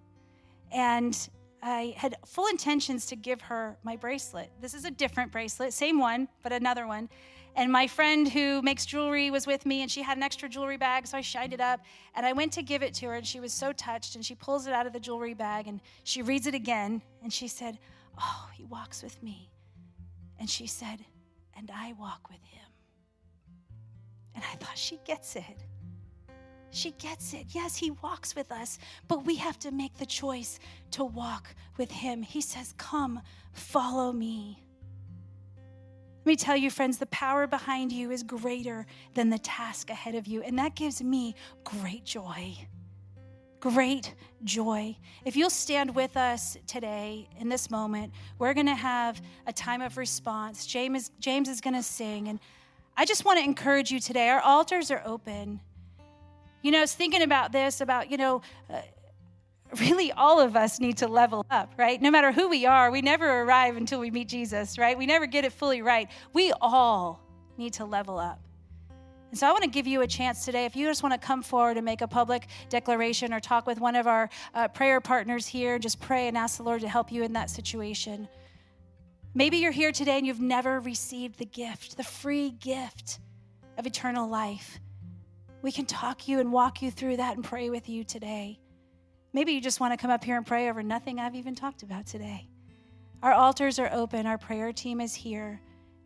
And 0.75 1.17
I 1.63 1.95
had 1.97 2.17
full 2.27 2.49
intentions 2.49 3.07
to 3.07 3.17
give 3.17 3.41
her 3.43 3.79
my 3.85 3.97
bracelet. 3.97 4.51
This 4.61 4.75
is 4.75 4.85
a 4.85 4.91
different 4.91 5.33
bracelet, 5.33 5.73
same 5.73 5.99
one, 5.99 6.29
but 6.43 6.53
another 6.53 6.87
one. 6.87 7.09
And 7.57 7.71
my 7.71 7.87
friend 7.87 8.29
who 8.29 8.61
makes 8.63 8.85
jewelry 8.85 9.31
was 9.31 9.47
with 9.47 9.65
me, 9.65 9.83
and 9.83 9.91
she 9.91 10.03
had 10.03 10.17
an 10.17 10.25
extra 10.25 10.49
jewelry 10.49 10.77
bag, 10.77 11.07
so 11.07 11.17
I 11.17 11.21
shined 11.21 11.53
it 11.53 11.61
up. 11.61 11.81
And 12.17 12.27
I 12.27 12.33
went 12.33 12.53
to 12.55 12.63
give 12.63 12.83
it 12.83 12.93
to 12.95 13.07
her, 13.07 13.15
and 13.15 13.27
she 13.27 13.39
was 13.39 13.53
so 13.53 13.73
touched. 13.73 14.17
And 14.17 14.25
she 14.25 14.35
pulls 14.35 14.67
it 14.67 14.73
out 14.73 14.87
of 14.87 14.93
the 14.93 14.99
jewelry 14.99 15.35
bag, 15.35 15.69
and 15.69 15.81
she 16.03 16.21
reads 16.21 16.49
it 16.49 16.55
again, 16.55 17.01
and 17.23 17.33
she 17.33 17.47
said, 17.47 17.79
Oh, 18.21 18.49
he 18.53 18.65
walks 18.65 19.03
with 19.03 19.23
me. 19.23 19.51
And 20.41 20.51
she 20.51 20.67
said, 20.67 21.05
And 21.57 21.71
I 21.73 21.95
walk 21.99 22.29
with 22.29 22.43
him. 22.45 22.69
And 24.35 24.45
I 24.53 24.57
thought, 24.57 24.77
she 24.77 24.99
gets 25.05 25.37
it. 25.37 25.65
She 26.75 26.91
gets 26.93 27.33
it. 27.35 27.47
Yes, 27.51 27.77
He 27.77 27.93
walks 27.93 28.35
with 28.35 28.51
us, 28.51 28.79
but 29.07 29.25
we 29.25 29.37
have 29.37 29.59
to 29.61 29.71
make 29.71 29.97
the 29.97 30.07
choice 30.07 30.59
to 30.91 31.05
walk 31.05 31.55
with 31.77 31.91
Him. 31.91 32.21
He 32.23 32.41
says, 32.41 32.75
Come, 32.77 33.21
follow 33.53 34.13
me. 34.13 34.65
Let 36.25 36.27
me 36.27 36.37
tell 36.37 36.57
you, 36.57 36.71
friends, 36.71 36.99
the 36.99 37.07
power 37.07 37.47
behind 37.47 37.93
you 37.93 38.11
is 38.11 38.25
greater 38.25 38.87
than 39.15 39.31
the 39.31 39.39
task 39.39 39.89
ahead 39.89 40.17
of 40.17 40.27
you, 40.27 40.43
and 40.43 40.59
that 40.59 40.75
gives 40.75 41.01
me 41.01 41.37
great 41.63 42.05
joy. 42.05 42.57
Great 43.61 44.15
joy. 44.43 44.97
If 45.25 45.37
you'll 45.37 45.51
stand 45.51 45.95
with 45.95 46.17
us 46.17 46.57
today 46.67 47.29
in 47.39 47.49
this 47.49 47.71
moment, 47.71 48.13
we're 48.39 48.53
going 48.53 48.67
to 48.67 48.75
have 48.75 49.23
a 49.47 49.53
time 49.53 49.81
of 49.81 49.97
response. 49.97 50.67
James, 50.67 51.13
James 51.21 51.49
is 51.49 51.61
going 51.61 51.75
to 51.75 51.83
sing, 51.85 52.27
and 52.27 52.41
I 52.97 53.05
just 53.05 53.25
want 53.25 53.39
to 53.39 53.45
encourage 53.45 53.93
you 53.93 54.01
today. 54.01 54.29
Our 54.29 54.41
altars 54.41 54.91
are 54.91 55.03
open. 55.07 55.61
You 56.65 56.71
know, 56.71 56.79
I 56.79 56.81
was 56.81 56.95
thinking 56.95 57.21
about 57.21 57.53
this, 57.53 57.83
about, 57.83 58.11
you 58.11 58.17
know, 58.17 58.41
uh, 58.71 58.81
really 59.79 60.11
all 60.13 60.41
of 60.41 60.57
us 60.57 60.81
need 60.81 60.97
to 60.97 61.07
level 61.07 61.45
up, 61.51 61.75
right? 61.77 62.01
No 62.01 62.11
matter 62.11 62.33
who 62.33 62.49
we 62.49 62.65
are, 62.65 62.91
we 62.91 63.03
never 63.03 63.43
arrive 63.43 63.77
until 63.77 64.01
we 64.01 64.11
meet 64.11 64.29
Jesus, 64.29 64.79
right? 64.79 64.97
We 64.97 65.05
never 65.05 65.27
get 65.27 65.45
it 65.45 65.53
fully 65.53 65.83
right. 65.83 66.11
We 66.33 66.55
all 66.63 67.21
need 67.59 67.75
to 67.75 67.85
level 67.85 68.19
up. 68.19 68.41
And 69.29 69.39
so 69.39 69.47
I 69.47 69.51
want 69.51 69.63
to 69.65 69.69
give 69.69 69.87
you 69.87 70.01
a 70.01 70.07
chance 70.07 70.47
today. 70.47 70.65
If 70.65 70.75
you 70.75 70.87
just 70.87 71.03
want 71.03 71.13
to 71.13 71.19
come 71.19 71.43
forward 71.43 71.77
and 71.77 71.85
make 71.85 72.01
a 72.01 72.09
public 72.09 72.47
declaration 72.71 73.35
or 73.35 73.41
talk 73.41 73.67
with 73.67 73.79
one 73.79 73.95
of 73.95 74.07
our 74.07 74.31
uh, 74.55 74.69
prayer 74.69 75.03
partners 75.03 75.47
here, 75.47 75.79
just 75.79 76.01
pray 76.01 76.29
and 76.29 76.39
ask 76.39 76.57
the 76.57 76.63
Lord 76.63 76.81
to 76.81 76.89
help 76.89 77.13
you 77.13 77.25
in 77.25 77.35
that 77.35 77.51
situation. 77.51 78.27
Maybe 79.35 79.59
you're 79.59 79.71
here 79.71 79.93
today 79.93 80.17
and 80.17 80.27
you've 80.27 80.41
never 80.41 80.81
received 80.81 81.39
the 81.39 81.45
gift, 81.45 81.99
the 81.99 82.05
free 82.05 82.53
gift 82.53 83.19
of 83.77 83.87
eternal 83.87 84.31
life 84.31 84.81
we 85.65 85.73
can 85.73 85.87
talk 85.87 86.29
you 86.29 86.41
and 86.41 86.53
walk 86.53 86.83
you 86.83 86.91
through 86.91 87.17
that 87.17 87.37
and 87.37 87.43
pray 87.43 87.71
with 87.71 87.89
you 87.89 88.05
today. 88.05 88.61
Maybe 89.33 89.53
you 89.53 89.63
just 89.63 89.81
want 89.81 89.95
to 89.95 89.97
come 89.97 90.11
up 90.11 90.23
here 90.23 90.37
and 90.37 90.47
pray 90.47 90.69
over 90.69 90.83
nothing 90.83 91.19
I've 91.19 91.35
even 91.35 91.55
talked 91.55 91.83
about 91.83 92.05
today. 92.05 92.47
Our 93.23 93.33
altars 93.33 93.79
are 93.79 93.89
open, 93.91 94.27
our 94.27 94.37
prayer 94.37 94.75
team 94.75 95.01
is 95.01 95.15
here, 95.15 95.59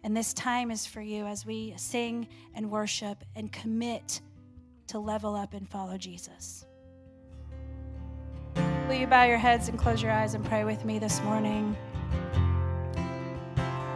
and 0.05 0.17
this 0.17 0.33
time 0.33 0.71
is 0.71 0.87
for 0.87 1.01
you 1.01 1.27
as 1.27 1.45
we 1.45 1.75
sing 1.77 2.29
and 2.55 2.71
worship 2.71 3.25
and 3.35 3.51
commit 3.51 4.21
to 4.87 5.01
level 5.01 5.35
up 5.35 5.55
and 5.55 5.69
follow 5.69 5.99
Jesus. 5.99 6.65
Will 8.87 8.95
you 8.95 9.09
bow 9.09 9.25
your 9.25 9.39
heads 9.39 9.69
and 9.69 9.77
close 9.77 10.01
your 10.01 10.13
eyes 10.13 10.35
and 10.35 10.45
pray 10.45 10.63
with 10.63 10.85
me 10.85 11.01
this 11.01 11.21
morning? 11.23 11.77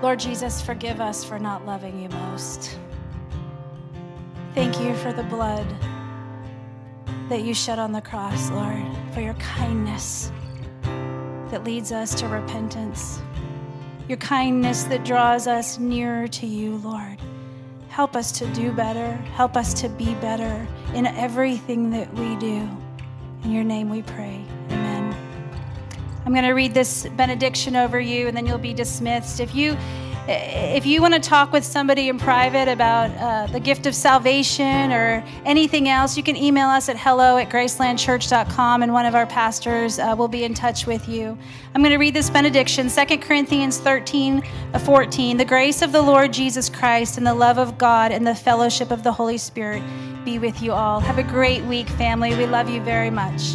Lord 0.03 0.19
Jesus, 0.19 0.61
forgive 0.61 1.01
us 1.01 1.23
for 1.23 1.39
not 1.39 1.65
loving 1.65 2.03
you 2.03 2.09
most. 2.09 2.77
Thank 4.55 4.81
you 4.81 4.95
for 4.97 5.15
the 5.15 5.23
blood 5.23 5.67
that 7.31 7.41
you 7.41 7.55
shed 7.55 7.79
on 7.79 7.93
the 7.93 8.03
cross, 8.03 8.51
Lord, 8.51 8.85
for 9.15 9.23
your 9.23 9.33
kindness 9.35 10.31
that 11.49 11.65
leads 11.65 11.91
us 11.91 12.15
to 12.17 12.29
repentance, 12.29 13.23
your 14.09 14.19
kindness 14.19 14.85
that 14.85 15.05
draws 15.05 15.47
us 15.47 15.79
nearer 15.79 16.29
to 16.29 16.47
you, 16.47 16.77
Lord. 16.77 17.19
Help 17.89 18.15
us 18.15 18.31
to 18.33 18.47
do 18.49 18.73
better. 18.73 19.13
Help 19.35 19.57
us 19.57 19.73
to 19.81 19.89
be 19.89 20.15
better 20.17 20.67
in 20.93 21.07
everything 21.07 21.91
that 21.91 22.13
we 22.13 22.37
do. 22.37 22.69
In 23.45 23.53
your 23.53 23.65
name 23.65 23.89
we 23.89 24.03
pray. 24.03 24.45
Amen. 24.69 25.17
I'm 26.27 26.33
going 26.33 26.45
to 26.45 26.53
read 26.53 26.75
this 26.75 27.07
benediction 27.17 27.75
over 27.75 27.99
you 27.99 28.29
and 28.29 28.37
then 28.37 28.47
you'll 28.47 28.59
be 28.59 28.75
dismissed. 28.75 29.41
If 29.41 29.55
you 29.55 29.79
if 30.29 30.87
you 30.87 31.03
want 31.03 31.15
to 31.15 31.21
talk 31.21 31.53
with 31.53 31.65
somebody 31.65 32.09
in 32.09 32.19
private 32.19 32.69
about 32.69 33.11
uh, 33.17 33.53
the 33.53 33.59
gift 33.59 33.87
of 33.87 33.95
salvation 33.95 34.93
or 34.93 35.25
anything 35.45 35.89
else, 35.89 36.17
you 36.17 36.23
can 36.23 36.37
email 36.37 36.69
us 36.69 36.89
at 36.89 36.97
hello 36.97 37.37
at 37.39 37.51
gracelandchurch.com 37.51 38.83
and 38.83 38.93
one 38.93 39.05
of 39.05 39.17
our 39.17 39.27
pastors 39.27 39.99
uh, 39.99 40.15
will 40.17 40.29
be 40.29 40.45
in 40.45 40.55
touch 40.55 40.87
with 40.87 41.09
you. 41.09 41.37
I'm 41.75 41.83
going 41.83 41.93
to 41.93 41.99
read 41.99 42.15
this 42.15 42.31
benediction 42.31 42.89
2 42.89 43.19
Corinthians 43.19 43.79
13 43.79 44.43
uh, 44.75 44.79
14. 44.79 45.37
The 45.37 45.45
grace 45.45 45.83
of 45.83 45.91
the 45.91 46.03
Lord 46.03 46.33
Jesus 46.33 46.69
Christ 46.69 47.19
and 47.19 47.27
the 47.27 47.35
love 47.35 47.59
of 47.59 47.77
God 47.77 48.13
and 48.13 48.25
the 48.25 48.35
fellowship 48.35 48.93
of 48.93 49.03
the 49.03 49.13
Holy 49.13 49.39
Spirit 49.39 49.83
be 50.25 50.39
with 50.39 50.63
you 50.63 50.73
all. 50.73 51.01
Have 51.01 51.19
a 51.19 51.25
great 51.25 51.65
week, 51.65 51.89
family. 51.89 52.37
We 52.37 52.47
love 52.47 52.71
you 52.71 52.81
very 52.81 53.11
much. 53.11 53.55